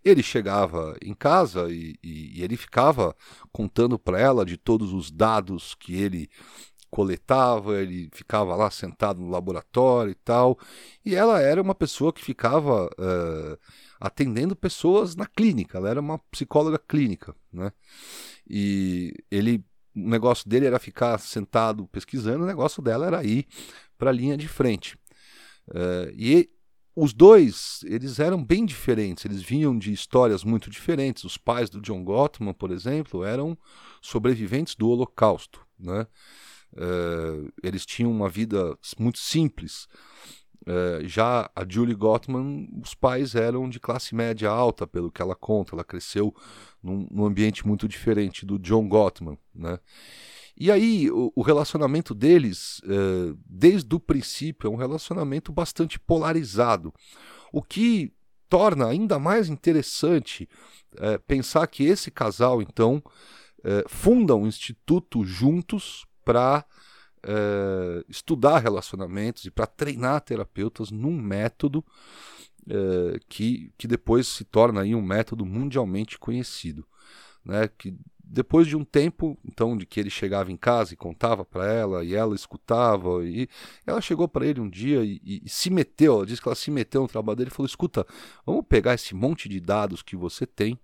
ele 0.04 0.24
chegava 0.24 0.96
em 1.02 1.14
casa 1.14 1.72
e, 1.72 1.96
e, 2.04 2.40
e 2.40 2.44
ele 2.44 2.58
ficava 2.58 3.16
contando 3.52 3.98
para 3.98 4.20
ela 4.20 4.46
de 4.46 4.58
todos 4.58 4.94
os 4.94 5.12
dados 5.12 5.76
que 5.76 5.96
ele 5.96 6.30
coletava, 6.94 7.82
ele 7.82 8.08
ficava 8.14 8.56
lá 8.56 8.70
sentado 8.70 9.20
no 9.20 9.32
laboratório 9.32 10.12
e 10.12 10.16
tal. 10.16 10.60
E 11.04 11.16
ela 11.16 11.42
era 11.42 11.60
uma 11.60 11.74
pessoa 11.74 12.14
que 12.14 12.24
ficava 12.24 12.86
uh, 12.86 13.58
atendendo 14.00 14.56
pessoas 14.56 15.16
na 15.16 15.26
clínica, 15.26 15.80
ela 15.80 15.90
era 15.90 16.00
uma 16.00 16.20
psicóloga 16.30 16.78
clínica, 16.78 17.36
né? 17.52 17.72
E 18.48 19.12
ele, 19.32 19.66
o 19.96 20.08
negócio 20.08 20.48
dele 20.48 20.68
era 20.68 20.78
ficar 20.78 21.18
sentado 21.18 21.88
pesquisando, 21.88 22.44
o 22.44 22.48
negócio 22.48 22.80
dela 22.84 23.08
era 23.08 23.24
ir 23.24 23.48
para 23.98 24.12
a 24.12 24.14
linha 24.14 24.38
de 24.38 24.48
frente. 24.48 24.96
Uh, 25.70 26.14
e 26.16 26.52
os 26.96 27.14
dois, 27.14 27.84
eles 27.86 28.20
eram 28.20 28.44
bem 28.44 28.66
diferentes, 28.66 29.26
eles 29.26 29.42
vinham 29.42 29.78
de 29.78 29.92
histórias 29.92 30.44
muito 30.44 30.70
diferentes. 30.70 31.24
Os 31.24 31.38
pais 31.38 31.70
do 31.70 31.82
John 31.82 32.04
Gottman, 32.04 32.54
por 32.54 32.72
exemplo, 32.72 33.24
eram 33.24 33.58
sobreviventes 34.02 34.76
do 34.76 34.88
Holocausto. 34.90 35.66
Né? 35.80 36.06
Uh, 36.74 37.52
eles 37.64 37.86
tinham 37.86 38.12
uma 38.12 38.30
vida 38.30 38.78
muito 39.00 39.18
simples. 39.18 39.88
Uh, 40.68 41.06
já 41.06 41.50
a 41.56 41.66
Julie 41.68 41.96
Gottman, 41.96 42.70
os 42.82 42.94
pais 42.94 43.34
eram 43.34 43.68
de 43.68 43.80
classe 43.80 44.14
média 44.14 44.50
alta, 44.50 44.86
pelo 44.86 45.12
que 45.12 45.22
ela 45.22 45.36
conta. 45.36 45.76
Ela 45.76 45.84
cresceu 45.84 46.34
num, 46.82 47.08
num 47.10 47.26
ambiente 47.26 47.66
muito 47.66 47.88
diferente 47.88 48.46
do 48.46 48.60
John 48.60 48.88
Gottman. 48.88 49.38
Né? 49.54 49.80
E 50.55 50.72
aí, 50.72 51.10
o, 51.10 51.31
o 51.36 51.41
relacionamento 51.41 52.13
deles, 52.13 52.79
uh, 52.79 53.38
desde 53.45 53.93
o 53.95 54.00
princípio, 54.00 54.67
é 54.67 54.69
um 54.69 54.75
relacionamento 54.75 55.51
bastante 55.51 56.00
polarizado. 56.00 56.93
O 57.51 57.62
que 57.62 58.13
torna 58.48 58.88
ainda 58.88 59.17
mais 59.17 59.50
interessante 59.50 60.48
uh, 60.93 61.19
pensar 61.25 61.65
que 61.65 61.83
esse 61.83 62.12
casal, 62.12 62.62
então, 62.62 63.01
uh, 63.60 63.89
funda 63.89 64.36
um 64.36 64.45
instituto 64.45 65.25
juntos 65.25 66.05
para 66.24 66.65
estudar 68.10 68.60
relacionamentos 68.60 69.45
e 69.45 69.51
para 69.51 69.65
treinar 69.65 70.19
terapeutas 70.19 70.91
num 70.91 71.17
método 71.17 71.81
que, 73.29 73.72
que 73.77 73.88
depois 73.88 74.27
se 74.27 74.43
torna 74.43 74.81
aí 74.81 74.93
um 74.93 75.01
método 75.01 75.45
mundialmente 75.45 76.19
conhecido. 76.19 76.86
Né, 77.45 77.69
que 77.77 77.95
depois 78.34 78.68
de 78.68 78.75
um 78.75 78.84
tempo, 78.84 79.38
então, 79.46 79.78
de 79.78 79.86
que 79.86 80.00
ele 80.00 80.10
chegava 80.10 80.52
em 80.52 80.58
casa 80.58 80.94
e 80.94 80.98
contava 80.98 81.46
para 81.46 81.72
ela, 81.72 82.04
e 82.04 82.16
ela 82.16 82.34
escutava, 82.34 83.24
e 83.24 83.48
ela 83.86 84.02
chegou 84.02 84.28
para 84.28 84.44
ele 84.44 84.60
um 84.60 84.68
dia 84.68 85.04
e, 85.04 85.22
e, 85.24 85.44
e, 85.46 85.50
se 85.50 85.70
meteu, 85.70 86.16
ela 86.16 86.25
disse 86.25 86.42
que 86.42 86.48
ela 86.48 86.56
se 86.56 86.72
meteu 86.72 87.04
no 87.04 87.08
trabalho 87.08 87.38
dele 87.38 87.52
e 87.52 87.54
falou: 87.54 87.68
escuta, 87.68 88.08
vamos 88.44 88.66
pegar 88.68 88.96
esse 88.96 89.13
monte 89.13 89.48
de 89.48 89.60
dados 89.60 90.02
que 90.02 90.16
você 90.16 90.48
tem. 90.48 90.80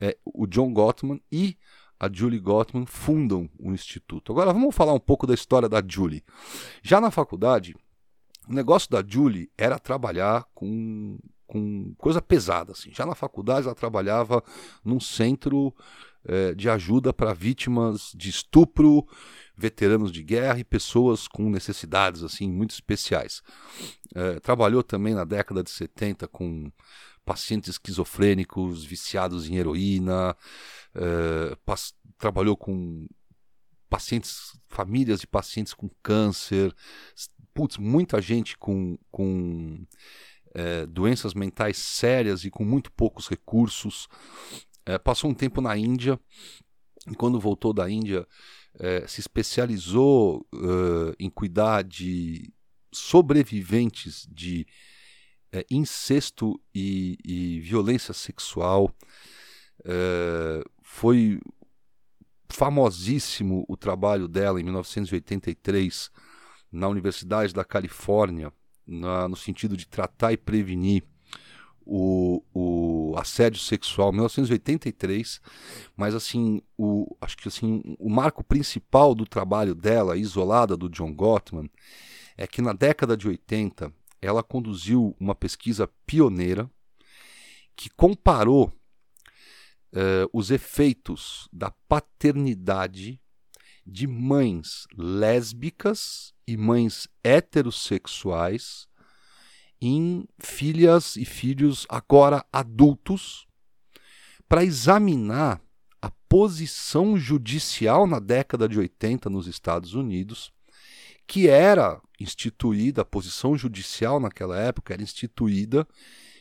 é, 0.00 0.16
o 0.24 0.46
John 0.46 0.72
Gottman 0.72 1.20
e 1.30 1.56
a 2.04 2.10
Julie 2.12 2.38
Gottman 2.38 2.84
fundam 2.86 3.48
o 3.58 3.72
instituto. 3.72 4.30
Agora 4.30 4.52
vamos 4.52 4.74
falar 4.74 4.92
um 4.92 5.00
pouco 5.00 5.26
da 5.26 5.32
história 5.32 5.68
da 5.68 5.82
Julie. 5.86 6.22
Já 6.82 7.00
na 7.00 7.10
faculdade, 7.10 7.74
o 8.46 8.52
negócio 8.52 8.90
da 8.90 9.02
Julie 9.06 9.50
era 9.56 9.78
trabalhar 9.78 10.44
com, 10.54 11.18
com 11.46 11.94
coisa 11.96 12.20
pesada. 12.20 12.72
Assim. 12.72 12.92
Já 12.92 13.06
na 13.06 13.14
faculdade, 13.14 13.66
ela 13.66 13.74
trabalhava 13.74 14.42
num 14.84 15.00
centro 15.00 15.74
é, 16.26 16.54
de 16.54 16.68
ajuda 16.68 17.10
para 17.12 17.32
vítimas 17.32 18.12
de 18.14 18.28
estupro, 18.28 19.06
veteranos 19.56 20.12
de 20.12 20.22
guerra 20.22 20.58
e 20.58 20.64
pessoas 20.64 21.26
com 21.26 21.48
necessidades 21.48 22.22
assim 22.22 22.50
muito 22.50 22.72
especiais. 22.72 23.40
É, 24.14 24.40
trabalhou 24.40 24.82
também 24.82 25.14
na 25.14 25.24
década 25.24 25.62
de 25.62 25.70
70 25.70 26.28
com 26.28 26.70
pacientes 27.24 27.70
esquizofrênicos, 27.70 28.84
viciados 28.84 29.48
em 29.48 29.56
heroína, 29.56 30.36
uh, 30.94 31.74
trabalhou 32.18 32.56
com 32.56 33.06
pacientes, 33.88 34.58
famílias 34.68 35.20
de 35.20 35.26
pacientes 35.26 35.72
com 35.72 35.88
câncer, 36.02 36.74
putz, 37.54 37.78
muita 37.78 38.20
gente 38.20 38.58
com, 38.58 38.98
com 39.10 39.86
uh, 40.48 40.86
doenças 40.88 41.34
mentais 41.34 41.78
sérias 41.78 42.44
e 42.44 42.50
com 42.50 42.64
muito 42.64 42.92
poucos 42.92 43.28
recursos. 43.28 44.06
Uh, 44.88 44.98
passou 45.02 45.30
um 45.30 45.34
tempo 45.34 45.60
na 45.60 45.76
Índia 45.76 46.20
e 47.10 47.14
quando 47.14 47.40
voltou 47.40 47.72
da 47.72 47.88
Índia 47.88 48.26
se 49.06 49.20
especializou 49.20 50.44
em 51.16 51.30
cuidar 51.30 51.84
de 51.84 52.52
sobreviventes 52.92 54.26
de 54.28 54.66
é, 55.54 55.64
incesto 55.70 56.60
e, 56.74 57.16
e, 57.24 57.60
violência 57.60 58.12
sexual. 58.12 58.90
É, 59.84 60.64
foi 60.82 61.40
famosíssimo 62.48 63.64
o 63.68 63.76
trabalho 63.76 64.26
dela 64.26 64.60
em 64.60 64.64
1983 64.64 66.10
na 66.72 66.88
Universidade 66.88 67.54
da 67.54 67.64
Califórnia, 67.64 68.52
na, 68.84 69.28
no 69.28 69.36
sentido 69.36 69.76
de 69.76 69.86
tratar 69.86 70.32
e 70.32 70.36
prevenir 70.36 71.04
o, 71.86 72.42
o 72.52 73.14
assédio 73.16 73.60
sexual, 73.60 74.10
1983, 74.10 75.40
mas 75.96 76.14
assim, 76.14 76.60
o, 76.76 77.16
acho 77.20 77.36
que 77.36 77.46
assim, 77.46 77.80
o 77.98 78.10
marco 78.10 78.42
principal 78.42 79.14
do 79.14 79.24
trabalho 79.24 79.74
dela, 79.74 80.16
isolada 80.16 80.76
do 80.76 80.88
John 80.88 81.12
Gottman, 81.14 81.70
é 82.36 82.46
que 82.46 82.60
na 82.60 82.72
década 82.72 83.16
de 83.16 83.28
80 83.28 83.92
ela 84.24 84.42
conduziu 84.42 85.14
uma 85.20 85.34
pesquisa 85.34 85.86
pioneira 86.06 86.70
que 87.76 87.90
comparou 87.90 88.72
uh, 89.92 90.28
os 90.32 90.50
efeitos 90.50 91.46
da 91.52 91.70
paternidade 91.86 93.20
de 93.86 94.06
mães 94.06 94.86
lésbicas 94.96 96.32
e 96.46 96.56
mães 96.56 97.06
heterossexuais 97.22 98.88
em 99.78 100.26
filhas 100.38 101.16
e 101.16 101.26
filhos 101.26 101.86
agora 101.90 102.46
adultos 102.50 103.46
para 104.48 104.64
examinar 104.64 105.60
a 106.00 106.10
posição 106.28 107.18
judicial 107.18 108.06
na 108.06 108.18
década 108.18 108.66
de 108.66 108.78
80 108.78 109.28
nos 109.28 109.46
Estados 109.46 109.92
Unidos 109.92 110.50
que 111.26 111.46
era 111.46 112.00
instituída, 112.18 113.02
a 113.02 113.04
posição 113.04 113.56
judicial 113.56 114.20
naquela 114.20 114.58
época 114.58 114.94
era 114.94 115.02
instituída 115.02 115.86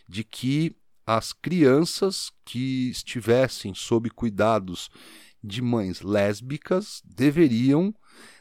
de 0.08 0.24
que 0.24 0.76
as 1.06 1.34
crianças 1.34 2.32
que 2.46 2.90
estivessem 2.90 3.74
sob 3.74 4.10
cuidados 4.10 4.90
de 5.44 5.62
mães 5.62 6.02
lésbicas 6.02 7.02
deveriam 7.04 7.94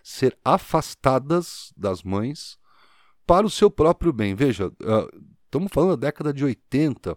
ser 0.03 0.39
afastadas 0.45 1.73
das 1.77 2.03
mães 2.03 2.57
para 3.27 3.47
o 3.47 3.51
seu 3.51 3.71
próprio 3.71 4.13
bem. 4.13 4.35
Veja, 4.35 4.71
estamos 5.45 5.71
uh, 5.71 5.75
falando 5.75 5.97
da 5.97 6.07
década 6.07 6.33
de 6.33 6.45
80, 6.45 7.17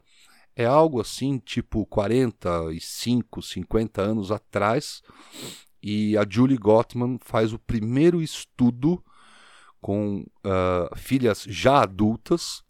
é 0.56 0.66
algo 0.66 1.02
assim, 1.02 1.38
tipo 1.38 1.86
45, 1.86 3.42
50 3.42 4.02
anos 4.02 4.32
atrás, 4.32 5.02
e 5.84 6.18
a 6.18 6.26
Julie 6.28 6.58
Gottman 6.58 7.20
faz 7.22 7.54
o 7.54 7.60
primeiro 7.60 8.22
estudo 8.22 9.04
com 9.86 10.26
uh, 10.44 10.98
filhas 10.98 11.46
já 11.48 11.84
adultas, 11.84 12.64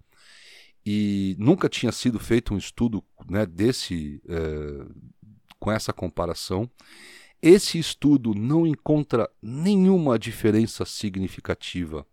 e 0.85 1.33
nunca 1.39 1.69
tinha 1.69 1.89
sido 1.93 2.19
feito 2.19 2.53
um 2.53 2.57
estudo 2.57 3.01
né, 3.29 3.45
desse 3.45 4.21
uh, 4.25 4.93
com 5.57 5.71
essa 5.71 5.93
comparação. 5.93 6.69
Esse 7.41 7.79
estudo 7.79 8.33
não 8.33 8.67
encontra 8.67 9.29
nenhuma 9.41 10.19
diferença 10.19 10.83
significativa 10.83 12.05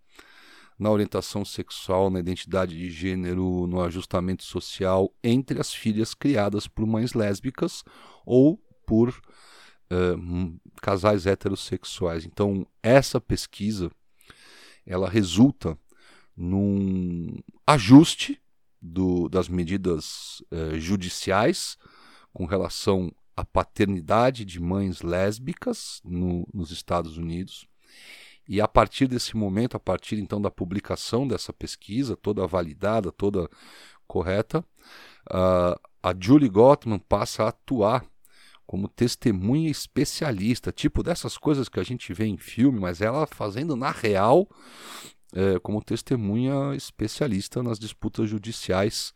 na 0.79 0.89
orientação 0.89 1.45
sexual, 1.45 2.09
na 2.09 2.21
identidade 2.21 2.79
de 2.79 2.89
gênero, 2.89 3.67
no 3.67 3.83
ajustamento 3.83 4.45
social 4.45 5.13
entre 5.21 5.61
as 5.61 5.75
filhas 5.75 6.15
criadas 6.15 6.69
por 6.69 6.87
mães 6.87 7.13
lésbicas 7.13 7.83
ou 8.25 8.57
por 8.87 9.09
uh, 9.09 10.61
casais 10.81 11.27
heterossexuais. 11.27 12.25
Então, 12.25 12.65
essa 12.81 13.21
pesquisa 13.21 13.91
ela 14.87 15.09
resulta 15.09 15.79
num 16.37 17.39
ajuste 17.67 18.41
do, 18.81 19.29
das 19.29 19.49
medidas 19.49 20.43
uh, 20.51 20.79
judiciais 20.79 21.77
com 22.33 22.47
relação 22.47 23.13
à 23.37 23.45
paternidade 23.45 24.45
de 24.45 24.61
mães 24.61 25.03
lésbicas 25.03 26.01
no, 26.05 26.49
nos 26.53 26.71
Estados 26.71 27.17
Unidos. 27.17 27.67
E 28.49 28.61
a 28.61 28.67
partir 28.67 29.07
desse 29.07 29.37
momento, 29.37 29.77
a 29.77 29.81
partir 29.81 30.19
então 30.19 30.41
da 30.41 30.51
publicação 30.51 31.27
dessa 31.29 31.53
pesquisa, 31.53 32.17
toda 32.17 32.47
validada, 32.47 33.13
toda 33.13 33.49
correta, 34.07 34.65
uh, 35.31 35.79
a 36.03 36.15
Julie 36.19 36.49
Gottman 36.49 36.99
passa 36.99 37.45
a 37.45 37.49
atuar 37.49 38.05
como 38.67 38.89
testemunha 38.89 39.71
especialista, 39.71 40.73
tipo 40.73 41.03
dessas 41.03 41.37
coisas 41.37 41.69
que 41.69 41.81
a 41.81 41.83
gente 41.83 42.13
vê 42.13 42.27
em 42.27 42.39
filme, 42.39 42.81
mas 42.81 43.01
ela 43.01 43.27
fazendo 43.27 43.77
na 43.77 43.91
real 43.91 44.49
é, 45.35 45.59
como 45.61 45.83
testemunha 45.83 46.75
especialista 46.75 47.63
nas 47.63 47.79
disputas 47.79 48.29
judiciais 48.29 49.13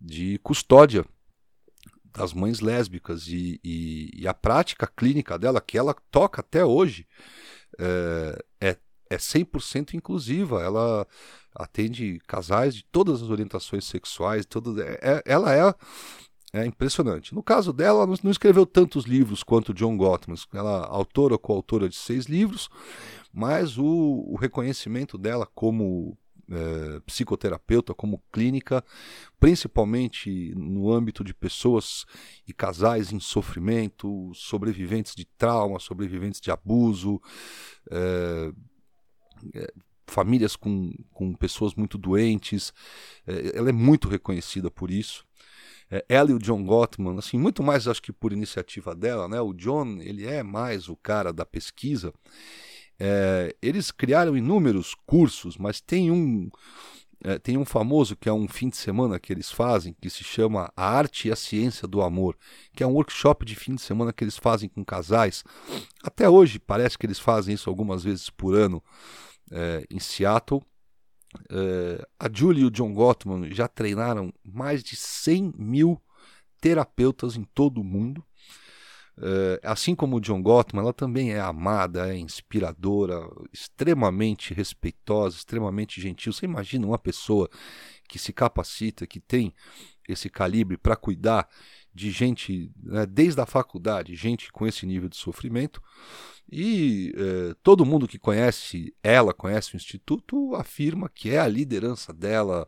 de 0.00 0.38
custódia 0.38 1.04
das 2.12 2.32
mães 2.32 2.60
lésbicas 2.60 3.28
e, 3.28 3.60
e, 3.62 4.10
e, 4.22 4.28
a 4.28 4.34
prática 4.34 4.86
clínica 4.86 5.38
dela, 5.38 5.60
que 5.60 5.78
ela 5.78 5.94
toca 6.10 6.40
até 6.40 6.64
hoje, 6.64 7.06
é, 7.78 8.44
é, 8.60 8.76
é 9.10 9.16
100% 9.16 9.94
inclusiva. 9.94 10.62
Ela 10.62 11.06
atende 11.54 12.18
casais 12.26 12.74
de 12.74 12.84
todas 12.84 13.22
as 13.22 13.30
orientações 13.30 13.84
sexuais, 13.84 14.46
todas, 14.46 14.78
é, 14.78 14.98
é 15.00 15.22
ela 15.26 15.54
é 15.54 15.74
é 16.52 16.64
impressionante. 16.64 17.34
No 17.34 17.42
caso 17.42 17.72
dela, 17.72 18.04
ela 18.04 18.16
não 18.22 18.30
escreveu 18.30 18.64
tantos 18.64 19.04
livros 19.04 19.42
quanto 19.42 19.74
John 19.74 19.96
Gottman. 19.96 20.38
Ela 20.52 20.84
é 20.84 20.88
autora 20.88 21.34
ou 21.34 21.38
coautora 21.38 21.88
de 21.88 21.96
seis 21.96 22.26
livros, 22.26 22.68
mas 23.32 23.76
o, 23.76 24.24
o 24.26 24.36
reconhecimento 24.36 25.18
dela 25.18 25.46
como 25.54 26.16
é, 26.50 27.00
psicoterapeuta, 27.00 27.92
como 27.92 28.22
clínica, 28.32 28.82
principalmente 29.38 30.54
no 30.56 30.90
âmbito 30.90 31.22
de 31.22 31.34
pessoas 31.34 32.06
e 32.46 32.52
casais 32.54 33.12
em 33.12 33.20
sofrimento, 33.20 34.32
sobreviventes 34.34 35.14
de 35.14 35.26
trauma, 35.26 35.78
sobreviventes 35.78 36.40
de 36.40 36.50
abuso, 36.50 37.20
é, 37.90 38.52
é, 39.54 39.72
famílias 40.08 40.56
com, 40.56 40.92
com 41.12 41.32
pessoas 41.34 41.74
muito 41.74 41.96
doentes. 41.96 42.72
É, 43.26 43.52
ela 43.56 43.68
é 43.68 43.72
muito 43.72 44.08
reconhecida 44.08 44.70
por 44.70 44.90
isso. 44.90 45.24
É, 45.90 46.04
ela 46.08 46.30
e 46.30 46.34
o 46.34 46.38
John 46.38 46.64
Gottman, 46.64 47.18
assim, 47.18 47.38
muito 47.38 47.62
mais 47.62 47.88
acho 47.88 48.02
que 48.02 48.12
por 48.12 48.32
iniciativa 48.32 48.94
dela, 48.94 49.28
né? 49.28 49.40
O 49.40 49.52
John, 49.52 49.98
ele 50.00 50.26
é 50.26 50.42
mais 50.42 50.88
o 50.88 50.96
cara 50.96 51.32
da 51.32 51.46
pesquisa. 51.46 52.12
É, 52.98 53.54
eles 53.62 53.90
criaram 53.90 54.36
inúmeros 54.36 54.94
cursos, 55.06 55.56
mas 55.56 55.80
tem 55.80 56.10
um 56.10 56.50
é, 57.24 57.36
tem 57.36 57.56
um 57.56 57.64
famoso 57.64 58.14
que 58.14 58.28
é 58.28 58.32
um 58.32 58.46
fim 58.46 58.68
de 58.68 58.76
semana 58.76 59.18
que 59.18 59.32
eles 59.32 59.50
fazem, 59.50 59.94
que 60.00 60.08
se 60.08 60.22
chama 60.22 60.72
A 60.76 60.88
Arte 60.88 61.28
e 61.28 61.32
a 61.32 61.36
Ciência 61.36 61.88
do 61.88 62.00
Amor, 62.00 62.36
que 62.72 62.82
é 62.82 62.86
um 62.86 62.92
workshop 62.92 63.44
de 63.44 63.56
fim 63.56 63.74
de 63.74 63.82
semana 63.82 64.12
que 64.12 64.22
eles 64.22 64.36
fazem 64.36 64.68
com 64.68 64.84
casais. 64.84 65.42
Até 66.02 66.28
hoje 66.28 66.60
parece 66.60 66.96
que 66.96 67.06
eles 67.06 67.18
fazem 67.18 67.54
isso 67.54 67.68
algumas 67.68 68.04
vezes 68.04 68.30
por 68.30 68.54
ano 68.54 68.82
é, 69.50 69.86
em 69.90 69.98
Seattle. 69.98 70.62
Uh, 71.50 72.02
a 72.18 72.28
Julie 72.32 72.62
e 72.62 72.66
o 72.66 72.70
John 72.70 72.92
Gottman 72.92 73.52
já 73.52 73.68
treinaram 73.68 74.32
mais 74.42 74.82
de 74.82 74.96
100 74.96 75.52
mil 75.58 76.00
terapeutas 76.60 77.36
em 77.36 77.44
todo 77.44 77.80
o 77.80 77.84
mundo. 77.84 78.24
Uh, 79.18 79.58
assim 79.62 79.94
como 79.94 80.16
o 80.16 80.20
John 80.20 80.40
Gottman, 80.40 80.82
ela 80.82 80.92
também 80.92 81.32
é 81.32 81.40
amada, 81.40 82.12
é 82.12 82.16
inspiradora, 82.16 83.20
extremamente 83.52 84.54
respeitosa, 84.54 85.36
extremamente 85.36 86.00
gentil. 86.00 86.32
Você 86.32 86.46
imagina 86.46 86.86
uma 86.86 86.98
pessoa 86.98 87.50
que 88.08 88.18
se 88.18 88.32
capacita, 88.32 89.06
que 89.06 89.20
tem 89.20 89.52
esse 90.08 90.30
calibre 90.30 90.78
para 90.78 90.96
cuidar 90.96 91.48
de 91.98 92.12
gente, 92.12 92.70
né, 92.80 93.04
desde 93.04 93.40
a 93.40 93.46
faculdade, 93.46 94.14
gente 94.14 94.52
com 94.52 94.66
esse 94.66 94.86
nível 94.86 95.08
de 95.08 95.16
sofrimento. 95.16 95.82
E 96.50 97.12
eh, 97.14 97.54
todo 97.62 97.84
mundo 97.84 98.06
que 98.06 98.18
conhece 98.18 98.94
ela, 99.02 99.34
conhece 99.34 99.74
o 99.74 99.76
Instituto, 99.76 100.54
afirma 100.54 101.10
que 101.12 101.30
é 101.30 101.40
a 101.40 101.48
liderança 101.48 102.12
dela 102.12 102.66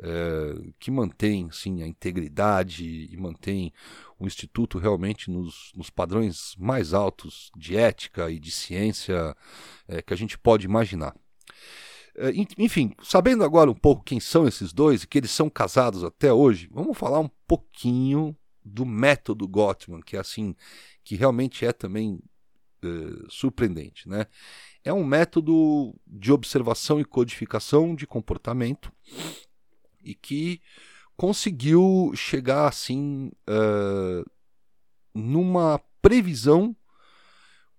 eh, 0.00 0.72
que 0.80 0.90
mantém 0.90 1.50
sim, 1.52 1.82
a 1.82 1.86
integridade 1.86 3.08
e 3.12 3.16
mantém 3.16 3.72
o 4.18 4.26
Instituto 4.26 4.78
realmente 4.78 5.30
nos, 5.30 5.70
nos 5.76 5.90
padrões 5.90 6.56
mais 6.58 6.94
altos 6.94 7.52
de 7.54 7.76
ética 7.76 8.30
e 8.30 8.40
de 8.40 8.50
ciência 8.50 9.36
eh, 9.86 10.00
que 10.00 10.14
a 10.14 10.16
gente 10.16 10.38
pode 10.38 10.64
imaginar. 10.64 11.14
Enfim, 12.58 12.92
sabendo 13.02 13.42
agora 13.42 13.70
um 13.70 13.74
pouco 13.74 14.04
quem 14.04 14.20
são 14.20 14.46
esses 14.46 14.70
dois 14.70 15.02
e 15.02 15.06
que 15.06 15.16
eles 15.16 15.30
são 15.30 15.48
casados 15.48 16.04
até 16.04 16.30
hoje, 16.30 16.68
vamos 16.70 16.98
falar 16.98 17.20
um 17.20 17.30
pouquinho 17.46 18.36
do 18.64 18.84
método 18.84 19.46
Gottman, 19.48 20.00
que 20.00 20.16
é 20.16 20.20
assim, 20.20 20.54
que 21.04 21.16
realmente 21.16 21.64
é 21.64 21.72
também 21.72 22.20
uh, 22.84 23.30
surpreendente, 23.30 24.08
né? 24.08 24.26
É 24.84 24.92
um 24.92 25.04
método 25.04 25.94
de 26.06 26.32
observação 26.32 27.00
e 27.00 27.04
codificação 27.04 27.94
de 27.94 28.06
comportamento 28.06 28.92
e 30.02 30.14
que 30.14 30.60
conseguiu 31.16 32.12
chegar 32.14 32.66
assim 32.66 33.30
uh, 33.48 34.28
numa 35.14 35.78
previsão 36.00 36.74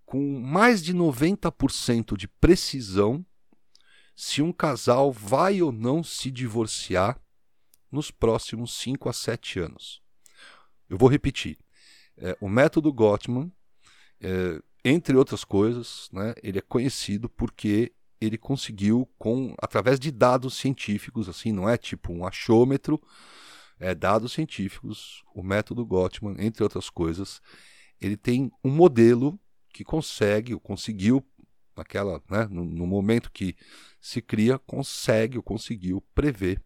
com 0.05 0.39
mais 0.39 0.83
de 0.83 0.93
90% 0.93 2.15
de 2.15 2.27
precisão 2.27 3.25
se 4.15 4.41
um 4.41 4.53
casal 4.53 5.11
vai 5.11 5.61
ou 5.61 5.71
não 5.71 6.03
se 6.03 6.29
divorciar 6.29 7.19
nos 7.91 8.11
próximos 8.11 8.73
5 8.77 9.09
a 9.09 9.13
7 9.13 9.59
anos. 9.59 10.02
Eu 10.93 10.97
vou 10.99 11.09
repetir. 11.09 11.57
É, 12.15 12.37
o 12.39 12.47
método 12.47 12.93
Gottman, 12.93 13.51
é, 14.21 14.61
entre 14.85 15.17
outras 15.17 15.43
coisas, 15.43 16.07
né, 16.13 16.35
ele 16.43 16.59
é 16.59 16.61
conhecido 16.61 17.27
porque 17.27 17.91
ele 18.21 18.37
conseguiu, 18.37 19.09
com 19.17 19.55
através 19.59 19.99
de 19.99 20.11
dados 20.11 20.53
científicos, 20.53 21.27
assim, 21.27 21.51
não 21.51 21.67
é 21.67 21.77
tipo 21.77 22.13
um 22.13 22.27
achômetro, 22.27 23.01
é 23.79 23.95
dados 23.95 24.33
científicos, 24.33 25.23
o 25.33 25.41
método 25.41 25.83
Gottman, 25.83 26.35
entre 26.37 26.61
outras 26.61 26.91
coisas, 26.91 27.41
ele 27.99 28.15
tem 28.15 28.51
um 28.63 28.69
modelo 28.69 29.39
que 29.73 29.83
consegue, 29.83 30.53
ou 30.53 30.59
conseguiu, 30.59 31.25
naquela, 31.75 32.21
né, 32.29 32.47
no, 32.51 32.63
no 32.63 32.85
momento 32.85 33.31
que 33.31 33.55
se 33.99 34.21
cria, 34.21 34.59
consegue 34.59 35.37
ou 35.37 35.43
conseguiu 35.43 36.03
prever 36.13 36.61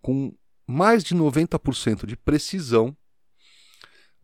com 0.00 0.34
mais 0.66 1.04
de 1.04 1.14
90% 1.14 2.06
de 2.06 2.16
precisão 2.16 2.96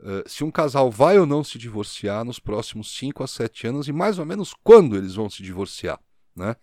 Uh, 0.00 0.26
se 0.26 0.42
um 0.42 0.50
casal 0.50 0.90
vai 0.90 1.18
ou 1.18 1.26
não 1.26 1.44
se 1.44 1.58
divorciar 1.58 2.24
nos 2.24 2.38
próximos 2.38 2.96
5 2.96 3.22
a 3.22 3.26
7 3.26 3.66
anos 3.66 3.86
e 3.86 3.92
mais 3.92 4.18
ou 4.18 4.24
menos 4.24 4.54
quando 4.64 4.96
eles 4.96 5.14
vão 5.14 5.28
se 5.28 5.42
divorciar. 5.42 6.00
Né? 6.34 6.56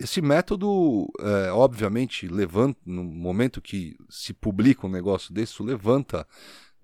Esse 0.00 0.22
método, 0.22 1.12
é, 1.20 1.52
obviamente, 1.52 2.26
levanta, 2.26 2.80
no 2.86 3.04
momento 3.04 3.60
que 3.60 3.96
se 4.08 4.32
publica 4.32 4.86
um 4.86 4.90
negócio 4.90 5.32
desse, 5.32 5.62
levanta 5.62 6.26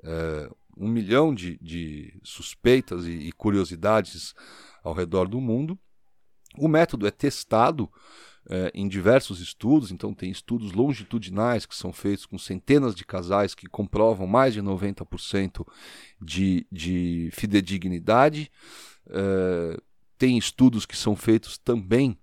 é, 0.02 0.50
um 0.76 0.86
milhão 0.86 1.34
de, 1.34 1.58
de 1.58 2.20
suspeitas 2.22 3.06
e, 3.06 3.12
e, 3.12 3.32
curiosidades 3.32 4.34
ao 4.84 4.92
redor 4.92 5.28
do 5.28 5.40
mundo. 5.40 5.78
O 6.58 6.68
método 6.68 7.06
é 7.06 7.10
testado 7.10 7.90
é, 8.48 8.70
em 8.74 8.86
diversos 8.86 9.40
estudos, 9.40 9.90
então 9.90 10.14
tem 10.14 10.30
estudos 10.30 10.72
longitudinais 10.72 11.66
que 11.66 11.74
são 11.74 11.92
feitos 11.92 12.26
com 12.26 12.38
centenas 12.38 12.94
de 12.94 13.04
casais 13.04 13.54
que 13.54 13.66
comprovam 13.66 14.26
mais 14.26 14.54
de 14.54 14.62
90% 14.62 15.66
de, 16.20 16.66
de 16.70 17.28
fidedignidade. 17.32 18.50
É, 19.08 19.80
tem 20.18 20.38
estudos 20.38 20.86
que 20.86 20.96
são 20.96 21.16
feitos 21.16 21.58
também 21.58 22.18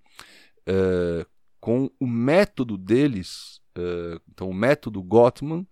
é, 0.65 1.25
com 1.59 1.89
o 1.99 2.07
método 2.07 2.77
deles, 2.77 3.61
é, 3.75 4.19
então 4.31 4.49
o 4.49 4.53
método 4.53 5.01
Gottman, 5.03 5.67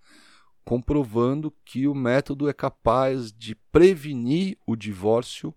comprovando 0.64 1.54
que 1.66 1.88
o 1.88 1.96
método 1.96 2.48
é 2.48 2.54
capaz 2.54 3.32
de 3.32 3.56
prevenir 3.72 4.58
o 4.66 4.76
divórcio 4.76 5.54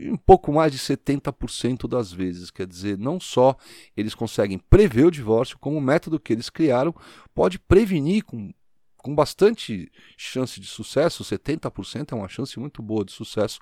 um 0.00 0.16
pouco 0.16 0.52
mais 0.52 0.72
de 0.72 0.78
70% 0.78 1.88
das 1.88 2.12
vezes. 2.12 2.50
Quer 2.50 2.66
dizer, 2.66 2.98
não 2.98 3.18
só 3.20 3.56
eles 3.96 4.14
conseguem 4.14 4.58
prever 4.58 5.06
o 5.06 5.10
divórcio, 5.10 5.58
como 5.58 5.78
o 5.78 5.80
método 5.80 6.20
que 6.20 6.32
eles 6.32 6.50
criaram 6.50 6.94
pode 7.34 7.58
prevenir 7.58 8.24
com, 8.24 8.52
com 8.96 9.14
bastante 9.14 9.90
chance 10.16 10.60
de 10.60 10.66
sucesso, 10.66 11.24
70% 11.24 12.12
é 12.12 12.14
uma 12.14 12.28
chance 12.28 12.58
muito 12.58 12.82
boa 12.82 13.04
de 13.04 13.12
sucesso, 13.12 13.60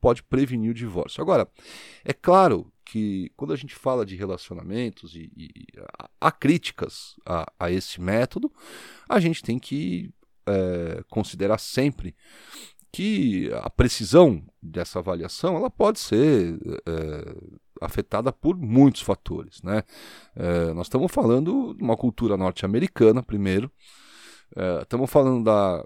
pode 0.00 0.22
prevenir 0.22 0.70
o 0.70 0.74
divórcio. 0.74 1.22
Agora, 1.22 1.48
é 2.04 2.12
claro 2.12 2.72
que 2.84 3.30
quando 3.36 3.52
a 3.52 3.56
gente 3.56 3.74
fala 3.74 4.04
de 4.04 4.16
relacionamentos 4.16 5.14
e, 5.14 5.32
e 5.36 5.66
há 6.20 6.30
críticas 6.30 7.16
a, 7.24 7.50
a, 7.58 7.70
esse 7.70 8.00
método, 8.00 8.52
a 9.08 9.18
gente 9.20 9.42
tem 9.42 9.58
que 9.58 10.12
é, 10.46 11.02
considerar 11.08 11.58
sempre 11.58 12.14
que 12.92 13.50
a 13.54 13.70
precisão 13.70 14.42
dessa 14.62 14.98
avaliação 14.98 15.56
ela 15.56 15.70
pode 15.70 15.98
ser 15.98 16.58
é, 16.86 17.34
afetada 17.80 18.32
por 18.32 18.56
muitos 18.56 19.00
fatores. 19.00 19.62
Né? 19.62 19.82
É, 20.36 20.72
nós 20.74 20.86
estamos 20.86 21.10
falando 21.10 21.74
de 21.74 21.82
uma 21.82 21.96
cultura 21.96 22.36
norte-americana, 22.36 23.22
primeiro, 23.22 23.70
é, 24.54 24.82
estamos 24.82 25.10
falando 25.10 25.44
da 25.44 25.84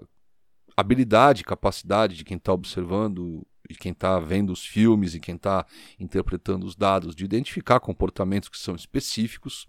habilidade, 0.75 1.43
capacidade 1.43 2.15
de 2.15 2.25
quem 2.25 2.37
está 2.37 2.53
observando 2.53 3.47
e 3.69 3.75
quem 3.75 3.91
está 3.91 4.19
vendo 4.19 4.51
os 4.51 4.65
filmes 4.65 5.15
e 5.15 5.19
quem 5.19 5.35
está 5.35 5.65
interpretando 5.99 6.65
os 6.65 6.75
dados 6.75 7.15
de 7.15 7.25
identificar 7.25 7.79
comportamentos 7.79 8.49
que 8.49 8.57
são 8.57 8.75
específicos. 8.75 9.67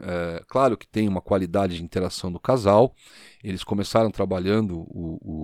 É, 0.00 0.42
claro 0.46 0.76
que 0.76 0.86
tem 0.86 1.08
uma 1.08 1.20
qualidade 1.20 1.76
de 1.76 1.82
interação 1.82 2.30
do 2.30 2.38
casal. 2.38 2.94
Eles 3.42 3.64
começaram 3.64 4.10
trabalhando 4.10 4.78
o, 4.78 5.18
o 5.20 5.37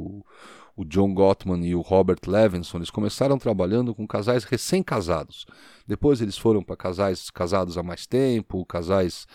o 0.77 0.85
John 0.85 1.15
Gottman 1.15 1.65
e 1.65 1.75
o 1.75 1.81
Robert 1.81 2.19
Levinson, 2.27 2.79
eles 2.79 2.91
começaram 2.91 3.39
trabalhando 3.39 3.95
com 3.95 4.07
casais 4.07 4.45
recém-casados. 4.45 5.47
Depois 5.87 6.21
eles 6.21 6.37
foram 6.37 6.63
para 6.63 6.77
casais 6.77 7.31
casados 7.31 7.79
há 7.79 7.83
mais 7.83 8.07
tempo, 8.07 8.65
casais 8.67 9.27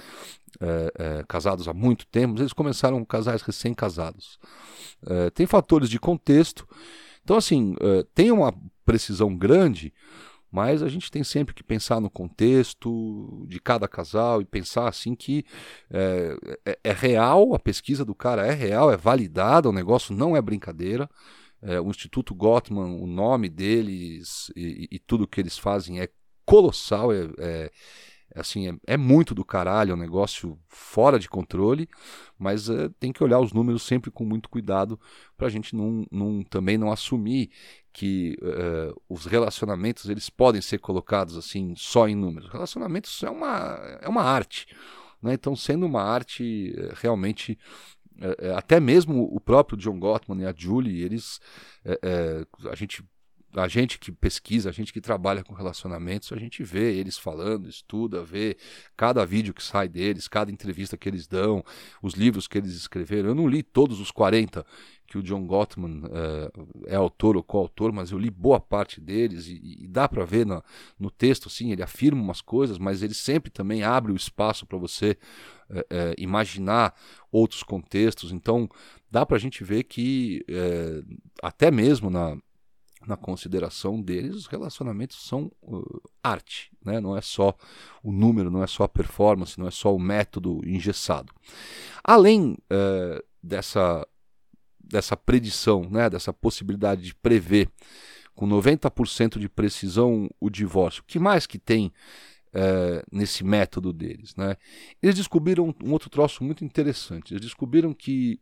é, 0.60 0.93
é, 0.97 1.23
casados 1.28 1.67
há 1.67 1.73
muito 1.73 2.06
tempo, 2.08 2.39
eles 2.39 2.54
começaram 2.54 2.99
com 2.99 3.06
casais 3.06 3.41
recém-casados. 3.41 4.38
É, 5.06 5.30
tem 5.30 5.45
fatores 5.45 5.89
de 5.89 5.99
contexto. 5.99 6.67
Então, 7.23 7.38
assim, 7.38 7.75
tem 8.15 8.32
uma 8.32 8.52
precisão 8.84 9.38
grande, 9.38 9.93
mas 10.51 10.81
a 10.81 10.88
gente 10.88 11.12
tem 11.12 11.23
sempre 11.23 11.53
que 11.53 11.63
pensar 11.63 11.99
no 11.99 12.09
contexto 12.09 13.45
de 13.47 13.59
cada 13.59 13.88
casal 13.88 14.41
e 14.41 14.45
pensar 14.45 14.88
assim 14.88 15.15
que 15.15 15.45
é, 15.91 16.35
é, 16.65 16.79
é 16.85 16.91
real, 16.91 17.53
a 17.53 17.59
pesquisa 17.59 18.03
do 18.03 18.15
cara 18.15 18.45
é 18.45 18.53
real, 18.53 18.91
é 18.91 18.97
validada, 18.97 19.69
o 19.69 19.73
negócio 19.73 20.15
não 20.15 20.35
é 20.35 20.41
brincadeira. 20.41 21.09
É, 21.62 21.79
o 21.79 21.89
Instituto 21.89 22.33
Gottman, 22.33 23.01
o 23.01 23.05
nome 23.05 23.49
deles 23.49 24.49
e, 24.55 24.88
e, 24.91 24.99
tudo 24.99 25.27
que 25.27 25.41
eles 25.41 25.57
fazem 25.57 25.99
é 25.99 26.07
colossal, 26.45 27.12
é, 27.12 27.27
é 27.38 27.71
assim, 28.35 28.69
é, 28.69 28.93
é, 28.93 28.97
muito 28.97 29.33
do 29.33 29.43
caralho, 29.43 29.91
é 29.91 29.93
um 29.93 29.97
negócio 29.97 30.57
fora 30.67 31.19
de 31.19 31.27
controle, 31.27 31.89
mas 32.38 32.69
é, 32.69 32.89
tem 32.99 33.12
que 33.12 33.23
olhar 33.23 33.39
os 33.39 33.51
números 33.51 33.83
sempre 33.83 34.12
com 34.12 34.23
muito 34.23 34.49
cuidado 34.49 34.99
para 35.38 35.47
a 35.47 35.49
gente 35.49 35.75
não, 35.75 36.05
não, 36.12 36.43
também 36.43 36.77
não 36.77 36.91
assumir 36.91 37.51
que 37.91 38.38
uh, 38.41 39.02
os 39.10 39.25
relacionamentos 39.25 40.10
eles 40.10 40.30
podem 40.30 40.62
ser 40.62 40.80
colocados 40.80 41.38
assim 41.38 41.73
só 41.75 42.08
em 42.08 42.15
números. 42.15 42.49
Relacionamentos 42.49 43.23
é 43.23 43.30
uma, 43.30 43.75
é 44.02 44.08
uma 44.08 44.23
arte. 44.23 44.67
Né? 45.21 45.34
Então, 45.34 45.56
sendo 45.56 45.86
uma 45.86 46.02
arte 46.02 46.73
eh, 46.78 46.93
realmente 46.95 47.58
até 48.56 48.82
mesmo 48.82 49.23
o 49.34 49.39
próprio 49.39 49.78
John 49.78 49.97
Gottman 49.97 50.41
e 50.41 50.45
a 50.45 50.54
Julie, 50.56 51.04
eles 51.04 51.39
a 52.69 52.75
gente 52.75 53.02
a 53.55 53.67
gente 53.67 53.97
que 53.97 54.12
pesquisa, 54.12 54.69
a 54.69 54.71
gente 54.71 54.93
que 54.93 55.01
trabalha 55.01 55.43
com 55.43 55.53
relacionamentos, 55.53 56.31
a 56.31 56.38
gente 56.38 56.63
vê 56.63 56.93
eles 56.93 57.17
falando, 57.17 57.67
estuda, 57.67 58.23
vê 58.23 58.57
cada 58.95 59.25
vídeo 59.25 59.53
que 59.53 59.63
sai 59.63 59.88
deles, 59.88 60.27
cada 60.27 60.51
entrevista 60.51 60.97
que 60.97 61.09
eles 61.09 61.25
dão, 61.25 61.63
os 62.01 62.13
livros 62.13 62.47
que 62.47 62.57
eles 62.57 62.73
escreveram. 62.73 63.29
Eu 63.29 63.35
não 63.35 63.47
li 63.47 63.63
todos 63.63 63.99
os 63.99 64.12
40 64.12 64.65
que 65.07 65.17
o 65.17 65.23
John 65.23 65.47
Gottman 65.47 66.03
é, 66.85 66.93
é 66.93 66.95
autor 66.95 67.35
ou 67.35 67.41
coautor, 67.41 67.91
mas 67.91 68.12
eu 68.12 68.19
li 68.19 68.29
boa 68.29 68.59
parte 68.59 69.01
deles 69.01 69.47
e, 69.47 69.79
e 69.83 69.88
dá 69.88 70.07
para 70.07 70.23
ver 70.23 70.45
no, 70.45 71.09
texto, 71.09 71.49
sim, 71.49 71.71
ele 71.71 71.81
afirma 71.81 72.21
umas 72.21 72.41
coisas, 72.41 72.77
mas 72.77 73.01
ele 73.01 73.15
sempre 73.15 73.49
também 73.49 73.81
abre 73.81 74.12
o 74.12 74.15
espaço 74.15 74.67
para 74.67 74.77
você 74.77 75.17
é, 75.71 75.85
é, 75.89 76.15
imaginar 76.19 76.93
outros 77.31 77.63
contextos. 77.63 78.31
Então, 78.31 78.69
dá 79.09 79.25
para 79.25 79.38
a 79.38 79.39
gente 79.39 79.63
ver 79.63 79.85
que 79.85 80.45
até 81.41 81.71
mesmo 81.71 82.12
na 82.12 82.38
na 83.09 83.17
consideração 83.17 83.99
deles, 83.99 84.35
os 84.35 84.45
relacionamentos 84.45 85.27
são 85.27 85.51
uh, 85.63 86.01
arte, 86.23 86.71
né? 86.85 87.01
não 87.01 87.17
é 87.17 87.21
só 87.21 87.57
o 88.03 88.11
número, 88.11 88.51
não 88.51 88.61
é 88.61 88.67
só 88.67 88.83
a 88.83 88.87
performance, 88.87 89.59
não 89.59 89.67
é 89.67 89.71
só 89.71 89.93
o 89.93 89.99
método 89.99 90.61
engessado. 90.63 91.33
Além 92.03 92.51
uh, 92.51 93.23
dessa, 93.41 94.07
dessa 94.79 95.17
predição, 95.17 95.89
né? 95.89 96.07
dessa 96.07 96.31
possibilidade 96.31 97.01
de 97.01 97.15
prever 97.15 97.67
com 98.35 98.47
90% 98.47 99.39
de 99.39 99.49
precisão 99.49 100.29
o 100.39 100.47
divórcio, 100.47 101.01
o 101.01 101.05
que 101.05 101.17
mais 101.17 101.47
que 101.47 101.57
tem 101.57 101.87
uh, 101.87 103.03
nesse 103.11 103.43
método 103.43 103.91
deles? 103.91 104.35
Né? 104.35 104.55
Eles 105.01 105.15
descobriram 105.15 105.73
um 105.83 105.91
outro 105.91 106.11
troço 106.11 106.43
muito 106.43 106.63
interessante. 106.63 107.33
Eles 107.33 107.41
descobriram 107.41 107.91
que 107.91 108.39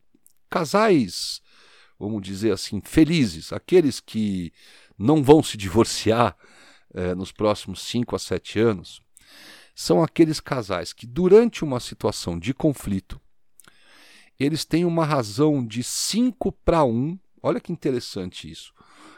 casais 0.50 1.42
vamos 2.00 2.22
dizer 2.22 2.52
assim, 2.52 2.82
felizes, 2.84 3.52
aqueles 3.52 4.00
que 4.00 4.52
não 4.98 5.24
vão 5.24 5.42
se 5.42 5.58
divorciar 5.58 6.36
eh, 6.94 7.16
nos 7.16 7.32
próximos 7.32 7.82
5 7.82 8.16
a 8.16 8.20
7 8.20 8.60
anos, 8.60 9.02
são 9.76 10.02
aqueles 10.02 10.40
casais 10.40 10.94
que, 10.94 11.06
durante 11.06 11.64
uma 11.64 11.80
situação 11.80 12.40
de 12.40 12.54
conflito, 12.54 13.22
eles 14.40 14.66
têm 14.66 14.86
uma 14.86 15.06
razão 15.06 15.66
de 15.66 15.84
5 15.84 16.52
para 16.52 16.84
1. 16.84 17.18
Olha 17.42 17.60
que 17.60 17.72
interessante 17.72 18.50
isso. 18.50 18.74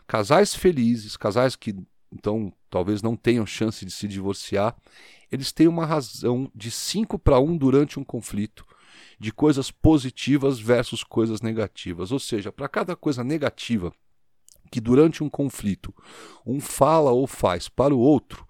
Casais 0.08 0.56
felizes, 0.56 1.18
casais 1.18 1.56
que 1.56 1.76
então 2.12 2.52
talvez 2.70 3.02
não 3.02 3.16
tenham 3.16 3.46
chance 3.46 3.86
de 3.86 3.92
se 3.92 4.08
divorciar, 4.08 4.76
eles 5.32 5.52
têm 5.52 5.68
uma 5.68 5.86
razão 5.86 6.52
de 6.56 6.72
5 6.72 7.20
para 7.20 7.40
1 7.40 7.58
durante 7.58 8.00
um 8.00 8.04
conflito 8.04 8.66
de 9.20 9.32
coisas 9.32 9.70
positivas 9.70 10.60
versus 10.60 11.04
coisas 11.04 11.42
negativas. 11.42 12.12
Ou 12.12 12.20
seja, 12.20 12.52
para 12.52 12.70
cada 12.70 12.96
coisa 12.96 13.24
negativa 13.24 13.92
que 14.72 14.80
durante 14.80 15.24
um 15.24 15.30
conflito 15.30 15.94
um 16.46 16.60
fala 16.60 17.12
ou 17.12 17.28
faz 17.28 17.68
para 17.68 17.94
o 17.94 18.00
outro, 18.00 18.46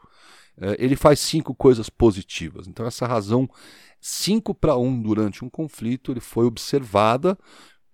eh, 0.58 0.76
ele 0.78 0.96
faz 0.96 1.20
cinco 1.20 1.56
coisas 1.56 1.90
positivas. 1.90 2.68
Então, 2.68 2.86
essa 2.86 3.08
razão 3.08 3.50
5 4.02 4.54
para 4.56 4.78
1 4.78 4.86
um 4.86 5.02
durante 5.02 5.44
um 5.44 5.50
conflito 5.50 6.12
ele 6.12 6.22
foi 6.22 6.46
observada 6.46 7.38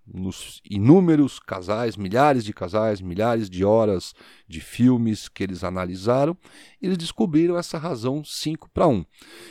nos 0.06 0.60
inúmeros 0.68 1.38
casais, 1.38 1.96
milhares 1.96 2.44
de 2.44 2.52
casais, 2.52 3.00
milhares 3.00 3.50
de 3.50 3.64
horas 3.64 4.14
de 4.46 4.60
filmes 4.60 5.28
que 5.28 5.42
eles 5.42 5.64
analisaram, 5.64 6.36
eles 6.80 6.96
descobriram 6.96 7.58
essa 7.58 7.76
razão 7.76 8.22
5 8.24 8.70
para 8.70 8.86
1. 8.86 9.04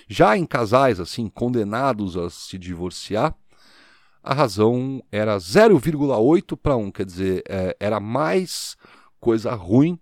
Já 0.07 0.37
em 0.37 0.45
casais 0.45 0.99
assim 0.99 1.27
condenados 1.27 2.15
a 2.15 2.29
se 2.29 2.57
divorciar, 2.57 3.35
a 4.23 4.33
razão 4.33 5.03
era 5.11 5.37
0,8 5.37 6.57
para 6.57 6.75
1, 6.75 6.91
quer 6.91 7.05
dizer, 7.05 7.43
é, 7.47 7.75
era 7.79 7.99
mais 7.99 8.75
coisa 9.19 9.53
ruim 9.53 9.99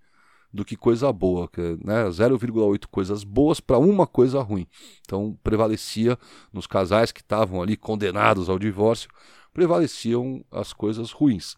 do 0.54 0.64
que 0.64 0.78
coisa 0.78 1.12
boa, 1.12 1.50
né? 1.84 2.06
0,8 2.06 2.86
coisas 2.90 3.24
boas 3.24 3.60
para 3.60 3.80
uma 3.80 4.06
coisa 4.06 4.40
ruim. 4.40 4.68
Então 5.02 5.38
prevalecia 5.44 6.18
nos 6.54 6.68
casais 6.68 7.12
que 7.12 7.22
estavam 7.22 7.62
ali 7.62 7.76
condenados 7.76 8.50
ao 8.50 8.60
divórcio 8.60 9.10
prevaleciam 9.54 10.44
as 10.52 10.74
coisas 10.74 11.12
ruins. 11.12 11.56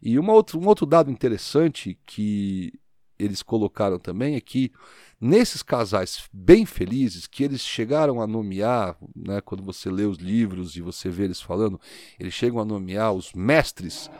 E 0.00 0.18
uma 0.18 0.32
outro, 0.32 0.60
um 0.60 0.66
outro 0.66 0.86
dado 0.86 1.10
interessante 1.10 1.98
que 2.06 2.72
eles 3.18 3.42
colocaram 3.42 3.98
também 3.98 4.34
é 4.34 4.40
que 4.40 4.72
nesses 5.20 5.62
casais 5.62 6.28
bem 6.32 6.66
felizes, 6.66 7.26
que 7.26 7.44
eles 7.44 7.60
chegaram 7.60 8.20
a 8.20 8.26
nomear, 8.26 8.96
né, 9.14 9.40
quando 9.40 9.62
você 9.62 9.90
lê 9.90 10.04
os 10.04 10.18
livros 10.18 10.76
e 10.76 10.80
você 10.80 11.08
vê 11.08 11.24
eles 11.24 11.40
falando, 11.40 11.80
eles 12.18 12.34
chegam 12.34 12.60
a 12.60 12.64
nomear 12.64 13.12
os 13.12 13.32
mestres 13.32 14.10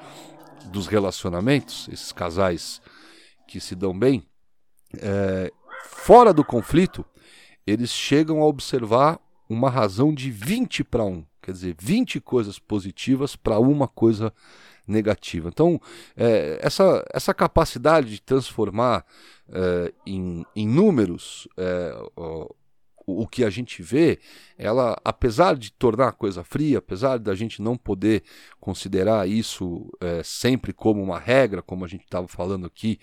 dos 0.67 0.87
relacionamentos, 0.87 1.89
esses 1.89 2.13
casais 2.13 2.81
que 3.49 3.59
se 3.59 3.75
dão 3.75 3.99
bem, 3.99 4.23
é, 4.99 5.51
fora 5.85 6.33
do 6.33 6.45
conflito, 6.45 7.05
eles 7.67 7.91
chegam 7.91 8.41
a 8.41 8.47
observar 8.47 9.21
uma 9.53 9.71
razão 9.71 10.15
de 10.15 10.31
20 10.31 10.85
para 10.85 11.05
1. 11.05 11.25
Quer 11.43 11.53
dizer, 11.53 11.77
20 11.81 12.21
coisas 12.21 12.59
positivas 12.59 13.35
para 13.35 13.59
uma 13.59 13.89
coisa 13.89 14.33
negativa. 14.87 15.49
Então, 15.49 15.81
é, 16.17 16.59
essa, 16.61 17.05
essa 17.13 17.35
capacidade 17.35 18.11
de 18.11 18.23
transformar 18.23 19.05
é, 19.49 19.93
em, 20.07 20.45
em 20.55 20.69
números 20.69 21.49
é, 21.57 21.95
o, 22.17 22.55
o 23.07 23.27
que 23.27 23.45
a 23.45 23.51
gente 23.51 23.83
vê, 23.83 24.21
ela, 24.57 24.97
apesar 25.05 25.57
de 25.57 25.73
tornar 25.73 26.09
a 26.09 26.13
coisa 26.13 26.45
fria, 26.45 26.79
apesar 26.79 27.19
da 27.19 27.35
gente 27.35 27.61
não 27.61 27.77
poder 27.77 28.23
considerar 28.61 29.29
isso 29.29 29.91
é, 30.01 30.23
sempre 30.23 30.73
como 30.73 31.03
uma 31.03 31.19
regra, 31.19 31.63
como 31.63 31.85
a 31.85 31.89
gente 31.89 32.05
estava 32.05 32.29
falando 32.29 32.67
aqui 32.67 32.99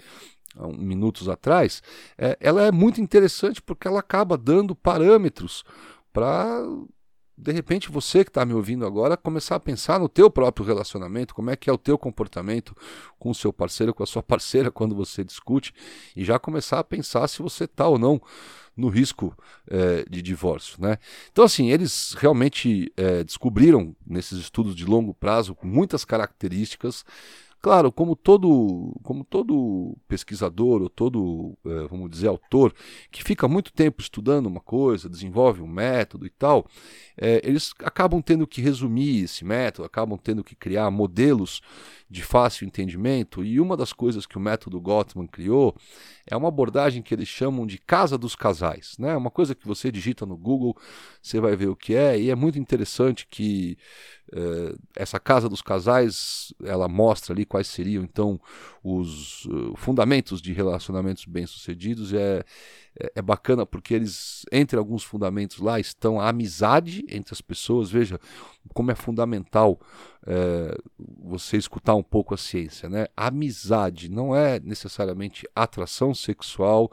minutos 0.78 1.30
atrás, 1.30 1.82
é, 2.18 2.36
ela 2.40 2.66
é 2.66 2.72
muito 2.72 3.00
interessante 3.00 3.62
porque 3.62 3.88
ela 3.88 4.00
acaba 4.00 4.38
dando 4.38 4.76
parâmetros 4.76 5.64
para 6.12 6.64
de 7.42 7.54
repente 7.54 7.90
você 7.90 8.24
que 8.24 8.30
está 8.30 8.46
me 8.46 8.54
ouvindo 8.54 8.86
agora 8.86 9.16
começar 9.16 9.56
a 9.56 9.60
pensar 9.60 9.98
no 9.98 10.10
teu 10.10 10.30
próprio 10.30 10.66
relacionamento, 10.66 11.34
como 11.34 11.50
é 11.50 11.56
que 11.56 11.70
é 11.70 11.74
o 11.74 11.78
teu 11.78 11.98
comportamento 11.98 12.76
com 13.18 13.30
o 13.30 13.36
seu 13.36 13.54
parceiro, 13.54 13.94
com 13.94 14.04
a 14.04 14.08
sua 14.08 14.22
parceira 14.24 14.70
quando 14.70 14.94
você 14.94 15.24
discute 15.24 15.74
e 16.16 16.26
já 16.26 16.38
começar 16.38 16.80
a 16.80 16.84
pensar 16.84 17.28
se 17.28 17.42
você 17.42 17.64
está 17.64 17.88
ou 17.88 17.98
não 17.98 18.22
no 18.76 18.90
risco 18.90 19.36
é, 19.70 20.06
de 20.10 20.22
divórcio, 20.22 20.82
né? 20.82 20.98
Então 21.32 21.44
assim 21.44 21.70
eles 21.72 22.14
realmente 22.18 22.92
é, 22.96 23.24
descobriram 23.24 23.96
nesses 24.06 24.38
estudos 24.40 24.76
de 24.76 24.86
longo 24.86 25.14
prazo 25.14 25.58
muitas 25.64 26.06
características 26.06 27.06
Claro, 27.62 27.92
como 27.92 28.16
todo, 28.16 28.96
como 29.04 29.26
todo 29.26 29.98
pesquisador 30.08 30.82
ou 30.82 30.90
todo, 30.90 31.58
é, 31.66 31.88
vamos 31.90 32.10
dizer, 32.10 32.28
autor 32.30 32.74
que 33.12 33.22
fica 33.22 33.50
muito 33.50 33.74
tempo 33.74 34.02
estudando 34.02 34.46
uma 34.46 34.62
coisa, 34.62 35.10
desenvolve 35.10 35.62
um 35.62 35.68
método 35.68 36.26
e 36.26 36.30
tal, 36.30 36.66
é, 37.18 37.42
eles 37.44 37.74
acabam 37.84 38.22
tendo 38.22 38.48
que 38.48 38.62
resumir 38.62 39.26
esse 39.26 39.44
método, 39.44 39.86
acabam 39.86 40.18
tendo 40.18 40.42
que 40.42 40.56
criar 40.56 40.90
modelos 40.90 41.62
de 42.10 42.24
fácil 42.24 42.66
entendimento. 42.66 43.44
E 43.44 43.60
uma 43.60 43.78
das 43.78 43.94
coisas 43.94 44.26
que 44.26 44.38
o 44.38 44.42
método 44.42 44.82
Gottman 44.82 45.28
criou 45.28 45.76
é 46.26 46.36
uma 46.36 46.48
abordagem 46.48 47.02
que 47.04 47.14
eles 47.14 47.28
chamam 47.28 47.68
de 47.68 47.78
casa 47.78 48.18
dos 48.18 48.36
casais. 48.36 48.96
Né? 48.98 49.16
Uma 49.16 49.30
coisa 49.30 49.54
que 49.54 49.68
você 49.68 49.92
digita 49.92 50.26
no 50.26 50.36
Google, 50.36 50.76
você 51.22 51.40
vai 51.40 51.56
ver 51.56 51.68
o 51.68 51.76
que 51.76 51.94
é, 51.94 52.20
e 52.20 52.30
é 52.30 52.36
muito 52.36 52.58
interessante 52.58 53.28
que 53.30 53.78
eh, 54.32 54.76
essa 54.96 55.20
casa 55.20 55.50
dos 55.50 55.62
casais 55.62 56.54
ela 56.64 56.88
mostra 56.88 57.34
ali 57.34 57.46
quais 57.46 57.68
seriam 57.68 58.04
então 58.04 58.40
os 58.84 59.46
uh, 59.46 59.76
fundamentos 59.76 60.42
de 60.42 60.54
relacionamentos 60.54 61.26
bem-sucedidos. 61.26 62.14
É, 62.14 62.44
é, 63.00 63.12
é, 63.16 63.22
bacana 63.22 63.66
porque 63.66 63.94
eles, 63.94 64.46
entre 64.52 64.78
alguns 64.78 65.04
fundamentos 65.04 65.60
lá, 65.60 65.80
estão 65.80 66.20
a 66.20 66.28
amizade 66.28 67.06
entre 67.10 67.34
as 67.34 67.40
pessoas. 67.40 67.90
Veja 67.90 68.20
como 68.74 68.92
é 68.92 68.96
fundamental 68.96 69.80
é, 70.28 70.76
você 71.18 71.56
escutar 71.56 71.96
um 71.96 72.04
pouco 72.04 72.34
a 72.34 72.38
ciência. 72.38 72.90
Né? 72.90 73.08
amizade 73.16 74.10
não 74.10 74.36
é 74.36 74.60
necessariamente 74.60 75.48
atração 75.56 76.14
sexual, 76.14 76.92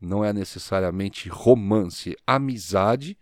não 0.00 0.22
é 0.22 0.32
necessariamente 0.32 1.28
romance. 1.28 2.16
Amizade, 2.26 3.16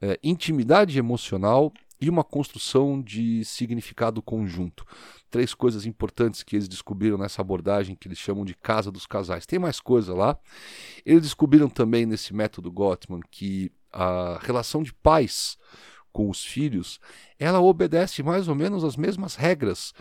é, 0.00 0.18
intimidade 0.22 0.98
emocional 0.98 1.72
e 2.00 2.10
uma 2.10 2.24
construção 2.24 3.00
de 3.00 3.44
significado 3.44 4.20
conjunto. 4.20 4.84
Três 5.30 5.54
coisas 5.54 5.86
importantes 5.86 6.42
que 6.42 6.56
eles 6.56 6.68
descobriram 6.68 7.16
nessa 7.18 7.40
abordagem 7.40 7.96
que 7.96 8.08
eles 8.08 8.18
chamam 8.18 8.44
de 8.44 8.54
casa 8.54 8.90
dos 8.90 9.06
casais. 9.06 9.46
Tem 9.46 9.58
mais 9.58 9.80
coisa 9.80 10.14
lá. 10.14 10.38
Eles 11.04 11.22
descobriram 11.22 11.68
também 11.68 12.06
nesse 12.06 12.34
método 12.34 12.70
Gottman 12.70 13.20
que 13.30 13.70
a 13.92 14.38
relação 14.42 14.82
de 14.82 14.92
pais 14.92 15.56
com 16.12 16.30
os 16.30 16.42
filhos, 16.42 16.98
ela 17.38 17.60
obedece 17.60 18.22
mais 18.22 18.48
ou 18.48 18.54
menos 18.54 18.82
as 18.84 18.96
mesmas 18.96 19.34
regras 19.34 19.92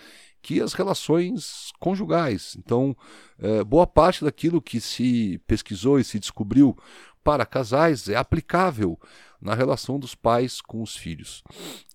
que 0.41 0.62
as 0.62 0.73
relações 0.73 1.73
conjugais. 1.77 2.55
Então, 2.58 2.95
é, 3.38 3.63
boa 3.65 3.86
parte 3.86 4.23
daquilo 4.23 4.62
que 4.62 4.79
se 4.79 5.41
pesquisou 5.45 5.99
e 5.99 6.05
se 6.05 6.17
descobriu 6.17 6.77
para 7.21 7.45
casais 7.45 8.08
é 8.08 8.15
aplicável 8.15 8.97
na 9.41 9.54
relação 9.54 10.00
dos 10.00 10.15
pais 10.15 10.62
com 10.62 10.82
os 10.82 10.95
filhos. 10.95 11.43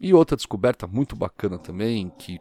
E 0.00 0.12
outra 0.14 0.36
descoberta 0.36 0.86
muito 0.86 1.16
bacana 1.16 1.58
também, 1.58 2.10
que 2.18 2.40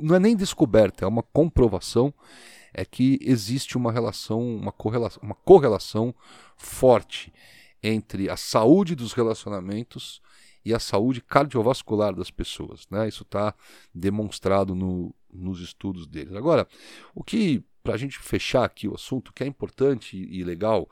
não 0.00 0.16
é 0.16 0.18
nem 0.18 0.36
descoberta, 0.36 1.04
é 1.04 1.08
uma 1.08 1.22
comprovação, 1.22 2.12
é 2.74 2.84
que 2.84 3.18
existe 3.22 3.76
uma 3.76 3.90
relação, 3.90 4.40
uma 4.40 4.72
correlação, 4.72 5.22
uma 5.22 5.34
correlação 5.34 6.14
forte 6.56 7.32
entre 7.82 8.28
a 8.28 8.36
saúde 8.36 8.94
dos 8.94 9.12
relacionamentos 9.12 10.20
e 10.64 10.74
a 10.74 10.80
saúde 10.80 11.20
cardiovascular 11.20 12.14
das 12.14 12.30
pessoas. 12.30 12.86
Né? 12.90 13.08
Isso 13.08 13.22
está 13.22 13.54
demonstrado 13.94 14.74
no, 14.74 15.14
nos 15.32 15.60
estudos 15.60 16.06
deles. 16.06 16.34
Agora, 16.34 16.66
o 17.14 17.22
que, 17.22 17.64
para 17.82 17.94
a 17.94 17.96
gente 17.96 18.18
fechar 18.18 18.64
aqui 18.64 18.88
o 18.88 18.94
assunto, 18.94 19.32
que 19.32 19.44
é 19.44 19.46
importante 19.46 20.16
e 20.16 20.42
legal 20.42 20.88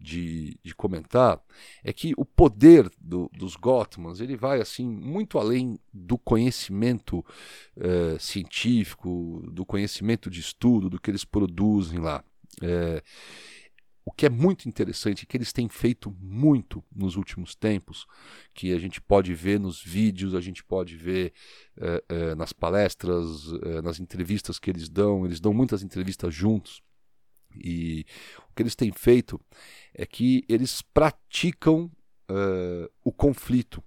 de, 0.00 0.58
de 0.62 0.74
comentar 0.74 1.40
é 1.82 1.92
que 1.92 2.12
o 2.16 2.24
poder 2.24 2.90
do, 3.00 3.30
dos 3.36 3.56
Gottmans 3.56 4.20
ele 4.20 4.36
vai 4.36 4.60
assim 4.60 4.86
muito 4.86 5.38
além 5.38 5.78
do 5.92 6.16
conhecimento 6.16 7.24
eh, 7.76 8.16
científico, 8.18 9.42
do 9.52 9.66
conhecimento 9.66 10.30
de 10.30 10.40
estudo, 10.40 10.88
do 10.88 11.00
que 11.00 11.10
eles 11.10 11.24
produzem 11.24 11.98
lá. 11.98 12.22
É, 12.62 13.02
o 14.04 14.12
que 14.12 14.24
é 14.24 14.30
muito 14.30 14.66
interessante 14.66 15.24
é 15.24 15.26
que 15.26 15.36
eles 15.36 15.52
têm 15.52 15.68
feito 15.68 16.10
muito 16.18 16.82
nos 16.94 17.16
últimos 17.16 17.54
tempos, 17.54 18.06
que 18.54 18.72
a 18.72 18.78
gente 18.78 19.02
pode 19.02 19.34
ver 19.34 19.60
nos 19.60 19.82
vídeos, 19.82 20.34
a 20.34 20.40
gente 20.40 20.64
pode 20.64 20.96
ver 20.96 21.34
eh, 21.76 22.34
nas 22.34 22.54
palestras, 22.54 23.52
nas 23.84 24.00
entrevistas 24.00 24.58
que 24.58 24.70
eles 24.70 24.88
dão. 24.88 25.26
Eles 25.26 25.40
dão 25.40 25.52
muitas 25.52 25.82
entrevistas 25.82 26.34
juntos. 26.34 26.82
E 27.54 28.06
que 28.58 28.62
eles 28.64 28.74
têm 28.74 28.90
feito 28.90 29.40
é 29.94 30.04
que 30.04 30.44
eles 30.48 30.82
praticam 30.82 31.88
uh, 32.28 32.90
o 33.04 33.12
conflito, 33.12 33.82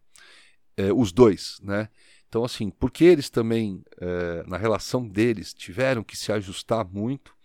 uh, 0.79 0.93
os 0.95 1.11
dois, 1.11 1.59
né? 1.61 1.89
Então, 2.29 2.45
assim, 2.45 2.69
porque 2.69 3.03
eles 3.03 3.29
também, 3.29 3.83
uh, 3.97 4.49
na 4.49 4.55
relação 4.55 5.05
deles, 5.05 5.53
tiveram 5.53 6.05
que 6.05 6.15
se 6.15 6.31
ajustar 6.31 6.85
muito, 6.85 7.35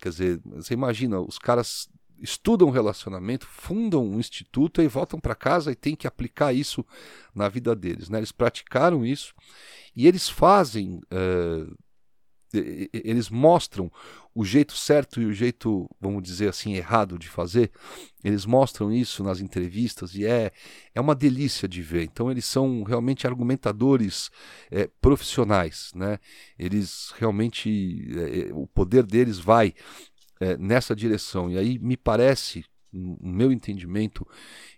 quer 0.00 0.08
dizer, 0.08 0.40
você 0.44 0.74
imagina, 0.74 1.20
os 1.20 1.38
caras 1.38 1.88
estudam 2.20 2.70
relacionamento, 2.70 3.46
fundam 3.46 4.04
um 4.04 4.18
instituto 4.18 4.82
e 4.82 4.88
voltam 4.88 5.20
para 5.20 5.36
casa 5.36 5.70
e 5.70 5.76
têm 5.76 5.94
que 5.94 6.08
aplicar 6.08 6.52
isso 6.52 6.84
na 7.32 7.48
vida 7.48 7.76
deles. 7.76 8.08
Né? 8.08 8.18
Eles 8.18 8.32
praticaram 8.32 9.06
isso 9.06 9.32
e 9.94 10.08
eles 10.08 10.28
fazem 10.28 11.00
eles 12.92 13.28
mostram 13.30 13.90
o 14.34 14.44
jeito 14.44 14.76
certo 14.76 15.20
e 15.20 15.26
o 15.26 15.32
jeito, 15.32 15.88
vamos 16.00 16.22
dizer 16.22 16.48
assim, 16.48 16.74
errado 16.74 17.18
de 17.18 17.28
fazer. 17.28 17.70
Eles 18.22 18.44
mostram 18.44 18.92
isso 18.92 19.22
nas 19.22 19.40
entrevistas 19.40 20.14
e 20.14 20.26
é, 20.26 20.50
é 20.94 21.00
uma 21.00 21.14
delícia 21.14 21.68
de 21.68 21.80
ver. 21.80 22.04
Então, 22.04 22.30
eles 22.30 22.44
são 22.44 22.82
realmente 22.82 23.26
argumentadores 23.26 24.30
é, 24.70 24.88
profissionais. 25.00 25.92
Né? 25.94 26.18
Eles 26.58 27.12
realmente, 27.16 28.06
é, 28.16 28.52
o 28.52 28.66
poder 28.66 29.04
deles 29.04 29.38
vai 29.38 29.72
é, 30.40 30.56
nessa 30.56 30.96
direção. 30.96 31.50
E 31.50 31.56
aí 31.56 31.78
me 31.78 31.96
parece, 31.96 32.64
no 32.92 33.16
meu 33.22 33.52
entendimento, 33.52 34.26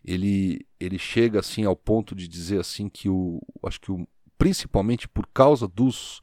ele, 0.04 0.66
ele 0.78 0.98
chega 0.98 1.40
assim 1.40 1.64
ao 1.64 1.76
ponto 1.76 2.14
de 2.14 2.28
dizer 2.28 2.60
assim 2.60 2.88
que 2.88 3.08
o, 3.08 3.40
acho 3.64 3.80
que 3.80 3.90
o, 3.90 4.06
principalmente 4.38 5.08
por 5.08 5.26
causa 5.26 5.66
dos 5.66 6.20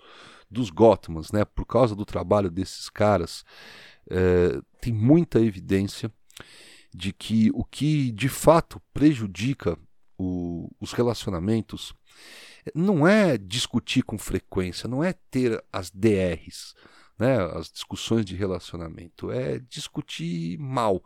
dos 0.54 0.70
Gottmans, 0.70 1.32
né, 1.32 1.44
por 1.44 1.66
causa 1.66 1.96
do 1.96 2.06
trabalho 2.06 2.50
desses 2.50 2.90
caras, 2.90 3.44
é, 4.10 4.62
tem 4.80 4.94
muita 4.94 5.40
evidência 5.40 6.12
de 6.94 7.12
que 7.12 7.50
o 7.54 7.64
que 7.64 8.12
de 8.12 8.30
fato 8.30 8.82
prejudica 8.94 9.78
o, 10.18 10.70
os 10.80 10.94
relacionamentos 10.94 11.94
não 12.74 13.08
é 13.08 13.38
discutir 13.38 14.04
com 14.04 14.18
frequência, 14.18 14.88
não 14.88 15.04
é 15.04 15.14
ter 15.32 15.62
as 15.72 15.90
DRs, 15.90 16.74
né, 17.18 17.38
as 17.54 17.72
discussões 17.72 18.26
de 18.26 18.36
relacionamento, 18.36 19.32
é 19.32 19.60
discutir 19.60 20.58
mal, 20.58 21.04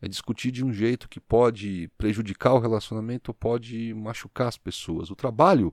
é 0.00 0.08
discutir 0.08 0.50
de 0.50 0.64
um 0.64 0.72
jeito 0.72 1.08
que 1.08 1.20
pode 1.20 1.90
prejudicar 1.98 2.54
o 2.54 2.58
relacionamento 2.58 3.34
pode 3.34 3.94
machucar 3.94 4.48
as 4.48 4.56
pessoas. 4.56 5.10
O 5.10 5.16
trabalho 5.16 5.72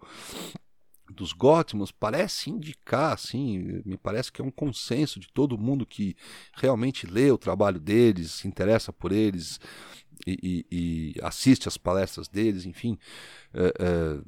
dos 1.14 1.34
Gótimos 1.34 1.92
parece 1.92 2.50
indicar, 2.50 3.14
assim, 3.14 3.82
me 3.86 3.98
parece 3.98 4.32
que 4.32 4.42
é 4.42 4.46
um 4.46 4.52
consenso 4.52 5.20
de 5.20 5.28
todo 5.28 5.58
mundo 5.58 5.86
que 5.86 6.16
realmente 6.54 7.08
lê 7.08 7.32
o 7.32 7.38
trabalho 7.38 7.80
deles, 7.80 8.32
se 8.32 8.48
interessa 8.48 8.94
por 8.94 9.12
eles 9.12 9.60
e, 10.26 10.66
e, 10.72 11.16
e 11.16 11.22
assiste 11.22 11.68
às 11.68 11.78
palestras 11.78 12.28
deles, 12.28 12.66
enfim, 12.66 12.98
é, 13.54 13.74
é, 13.80 14.22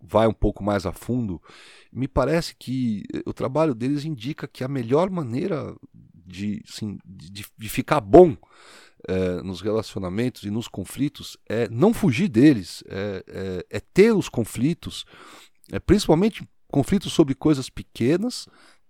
vai 0.00 0.26
um 0.26 0.32
pouco 0.32 0.62
mais 0.62 0.86
a 0.86 0.92
fundo. 0.92 1.40
Me 1.92 2.08
parece 2.08 2.54
que 2.54 3.02
o 3.26 3.32
trabalho 3.32 3.74
deles 3.74 4.04
indica 4.04 4.46
que 4.46 4.64
a 4.64 4.68
melhor 4.68 5.10
maneira 5.10 5.74
de, 6.26 6.62
assim, 6.68 6.98
de, 7.04 7.44
de 7.56 7.68
ficar 7.68 8.00
bom 8.00 8.36
é, 9.06 9.42
nos 9.42 9.60
relacionamentos 9.60 10.44
e 10.44 10.50
nos 10.50 10.68
conflitos 10.68 11.36
é 11.48 11.68
não 11.68 11.92
fugir 11.92 12.28
deles, 12.28 12.82
é, 12.88 13.24
é, 13.28 13.66
é 13.76 13.80
ter 13.80 14.12
os 14.12 14.28
conflitos, 14.28 15.04
é, 15.72 15.78
principalmente 15.78 16.48
conflitos 16.68 17.12
sobre 17.12 17.34
coisas 17.34 17.70
pequenas, 17.70 18.46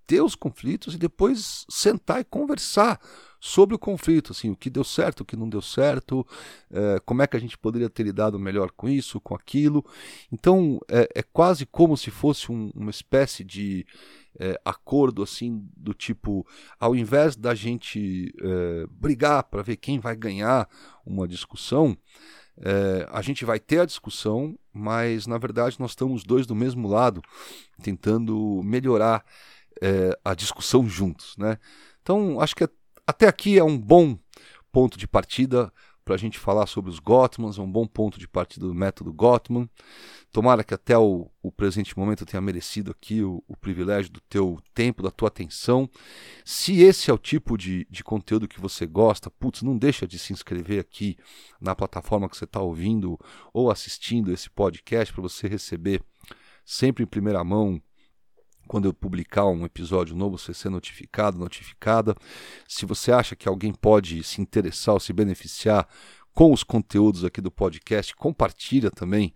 ter 0.06 0.22
os 0.22 0.34
conflitos 0.34 0.94
e 0.94 0.98
depois 0.98 1.64
sentar 1.68 2.20
e 2.20 2.24
conversar 2.24 3.00
sobre 3.40 3.74
o 3.74 3.78
conflito, 3.78 4.32
assim, 4.32 4.50
o 4.50 4.56
que 4.56 4.70
deu 4.70 4.84
certo, 4.84 5.20
o 5.20 5.24
que 5.24 5.36
não 5.36 5.48
deu 5.48 5.60
certo, 5.60 6.26
é, 6.70 6.98
como 7.04 7.22
é 7.22 7.26
que 7.26 7.36
a 7.36 7.40
gente 7.40 7.58
poderia 7.58 7.90
ter 7.90 8.02
lidado 8.02 8.38
melhor 8.38 8.70
com 8.70 8.88
isso, 8.88 9.20
com 9.20 9.34
aquilo. 9.34 9.84
Então 10.32 10.78
é, 10.90 11.08
é 11.14 11.22
quase 11.22 11.66
como 11.66 11.96
se 11.96 12.10
fosse 12.10 12.50
um, 12.50 12.70
uma 12.74 12.90
espécie 12.90 13.44
de 13.44 13.86
é, 14.38 14.58
acordo 14.64 15.22
assim 15.22 15.66
do 15.76 15.92
tipo, 15.92 16.46
ao 16.78 16.96
invés 16.96 17.36
da 17.36 17.54
gente 17.54 18.34
é, 18.40 18.86
brigar 18.90 19.44
para 19.44 19.62
ver 19.62 19.76
quem 19.76 19.98
vai 19.98 20.16
ganhar 20.16 20.68
uma 21.04 21.28
discussão, 21.28 21.96
é, 22.60 23.06
a 23.10 23.20
gente 23.20 23.44
vai 23.44 23.58
ter 23.58 23.80
a 23.80 23.86
discussão, 23.86 24.56
mas 24.72 25.26
na 25.26 25.38
verdade 25.38 25.78
nós 25.78 25.92
estamos 25.92 26.22
dois 26.22 26.46
do 26.46 26.54
mesmo 26.54 26.88
lado, 26.88 27.22
tentando 27.82 28.60
melhorar 28.62 29.24
é, 29.82 30.16
a 30.24 30.34
discussão 30.34 30.88
juntos, 30.88 31.36
né? 31.36 31.58
Então 32.02 32.40
acho 32.40 32.54
que 32.54 32.68
até 33.06 33.26
aqui 33.26 33.58
é 33.58 33.64
um 33.64 33.78
bom 33.78 34.18
ponto 34.70 34.98
de 34.98 35.06
partida 35.06 35.72
para 36.04 36.14
a 36.14 36.18
gente 36.18 36.38
falar 36.38 36.66
sobre 36.66 36.90
os 36.90 36.98
Gottmans, 36.98 37.58
é 37.58 37.62
um 37.62 37.70
bom 37.70 37.86
ponto 37.86 38.18
de 38.18 38.28
partida 38.28 38.66
do 38.66 38.74
método 38.74 39.12
Gottman. 39.12 39.68
Tomara 40.30 40.62
que 40.62 40.74
até 40.74 40.98
o, 40.98 41.30
o 41.42 41.50
presente 41.50 41.96
momento 41.98 42.22
eu 42.22 42.26
tenha 42.26 42.40
merecido 42.40 42.90
aqui 42.90 43.22
o, 43.22 43.42
o, 43.48 43.56
privilégio 43.56 44.12
do 44.12 44.20
teu 44.20 44.60
tempo, 44.74 45.02
da 45.02 45.10
tua 45.10 45.28
atenção. 45.28 45.88
Se 46.44 46.80
esse 46.82 47.10
é 47.10 47.14
o 47.14 47.18
tipo 47.18 47.56
de, 47.56 47.86
de 47.90 48.04
conteúdo 48.04 48.48
que 48.48 48.60
você 48.60 48.84
gosta, 48.84 49.30
putz, 49.30 49.62
não 49.62 49.78
deixa 49.78 50.06
de 50.06 50.18
se 50.18 50.32
inscrever 50.32 50.80
aqui 50.80 51.16
na 51.60 51.74
plataforma 51.74 52.28
que 52.28 52.36
você 52.36 52.44
está 52.44 52.60
ouvindo 52.60 53.18
ou 53.52 53.70
assistindo 53.70 54.32
esse 54.32 54.50
podcast 54.50 55.12
para 55.12 55.22
você 55.22 55.48
receber 55.48 56.02
sempre 56.64 57.04
em 57.04 57.06
primeira 57.06 57.42
mão 57.42 57.80
quando 58.66 58.86
eu 58.86 58.94
publicar 58.94 59.46
um 59.46 59.64
episódio 59.64 60.16
novo, 60.16 60.38
você 60.38 60.54
ser 60.54 60.68
notificado, 60.68 61.38
notificada. 61.38 62.14
Se 62.66 62.86
você 62.86 63.12
acha 63.12 63.36
que 63.36 63.48
alguém 63.48 63.72
pode 63.72 64.22
se 64.22 64.40
interessar 64.40 64.94
ou 64.94 65.00
se 65.00 65.12
beneficiar 65.12 65.88
com 66.32 66.52
os 66.52 66.64
conteúdos 66.64 67.24
aqui 67.24 67.40
do 67.40 67.50
podcast, 67.50 68.14
compartilha 68.16 68.90
também 68.90 69.32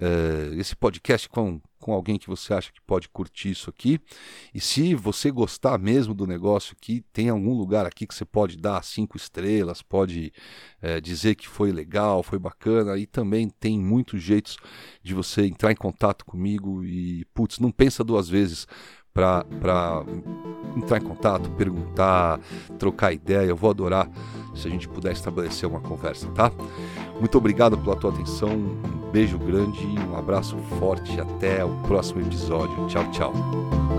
é, 0.00 0.54
esse 0.58 0.76
podcast 0.76 1.28
com, 1.28 1.60
com 1.86 1.92
alguém 1.92 2.18
que 2.18 2.26
você 2.26 2.52
acha 2.52 2.72
que 2.72 2.80
pode 2.80 3.08
curtir 3.08 3.50
isso 3.50 3.70
aqui. 3.70 4.00
E 4.52 4.60
se 4.60 4.92
você 4.92 5.30
gostar 5.30 5.78
mesmo 5.78 6.12
do 6.12 6.26
negócio 6.26 6.74
aqui, 6.76 7.04
tem 7.12 7.28
algum 7.28 7.54
lugar 7.54 7.86
aqui 7.86 8.08
que 8.08 8.14
você 8.14 8.24
pode 8.24 8.56
dar 8.56 8.82
cinco 8.82 9.16
estrelas, 9.16 9.82
pode 9.82 10.32
é, 10.82 11.00
dizer 11.00 11.36
que 11.36 11.46
foi 11.46 11.70
legal, 11.70 12.24
foi 12.24 12.40
bacana. 12.40 12.98
E 12.98 13.06
também 13.06 13.48
tem 13.48 13.78
muitos 13.78 14.20
jeitos 14.20 14.56
de 15.00 15.14
você 15.14 15.46
entrar 15.46 15.70
em 15.70 15.76
contato 15.76 16.24
comigo 16.24 16.82
e, 16.84 17.24
putz, 17.26 17.60
não 17.60 17.70
pensa 17.70 18.02
duas 18.02 18.28
vezes 18.28 18.66
para 19.16 20.04
entrar 20.76 20.98
em 20.98 21.04
contato, 21.04 21.48
perguntar, 21.50 22.38
trocar 22.78 23.12
ideia. 23.12 23.46
Eu 23.46 23.56
vou 23.56 23.70
adorar 23.70 24.08
se 24.54 24.68
a 24.68 24.70
gente 24.70 24.86
puder 24.88 25.12
estabelecer 25.12 25.68
uma 25.68 25.80
conversa, 25.80 26.28
tá? 26.28 26.52
Muito 27.18 27.36
obrigado 27.38 27.76
pela 27.78 27.96
tua 27.96 28.10
atenção, 28.10 28.50
um 28.50 29.10
beijo 29.10 29.38
grande, 29.38 29.86
um 29.86 30.16
abraço 30.16 30.56
forte, 30.78 31.18
até 31.18 31.64
o 31.64 31.70
próximo 31.86 32.20
episódio. 32.20 32.86
Tchau, 32.86 33.10
tchau. 33.10 33.95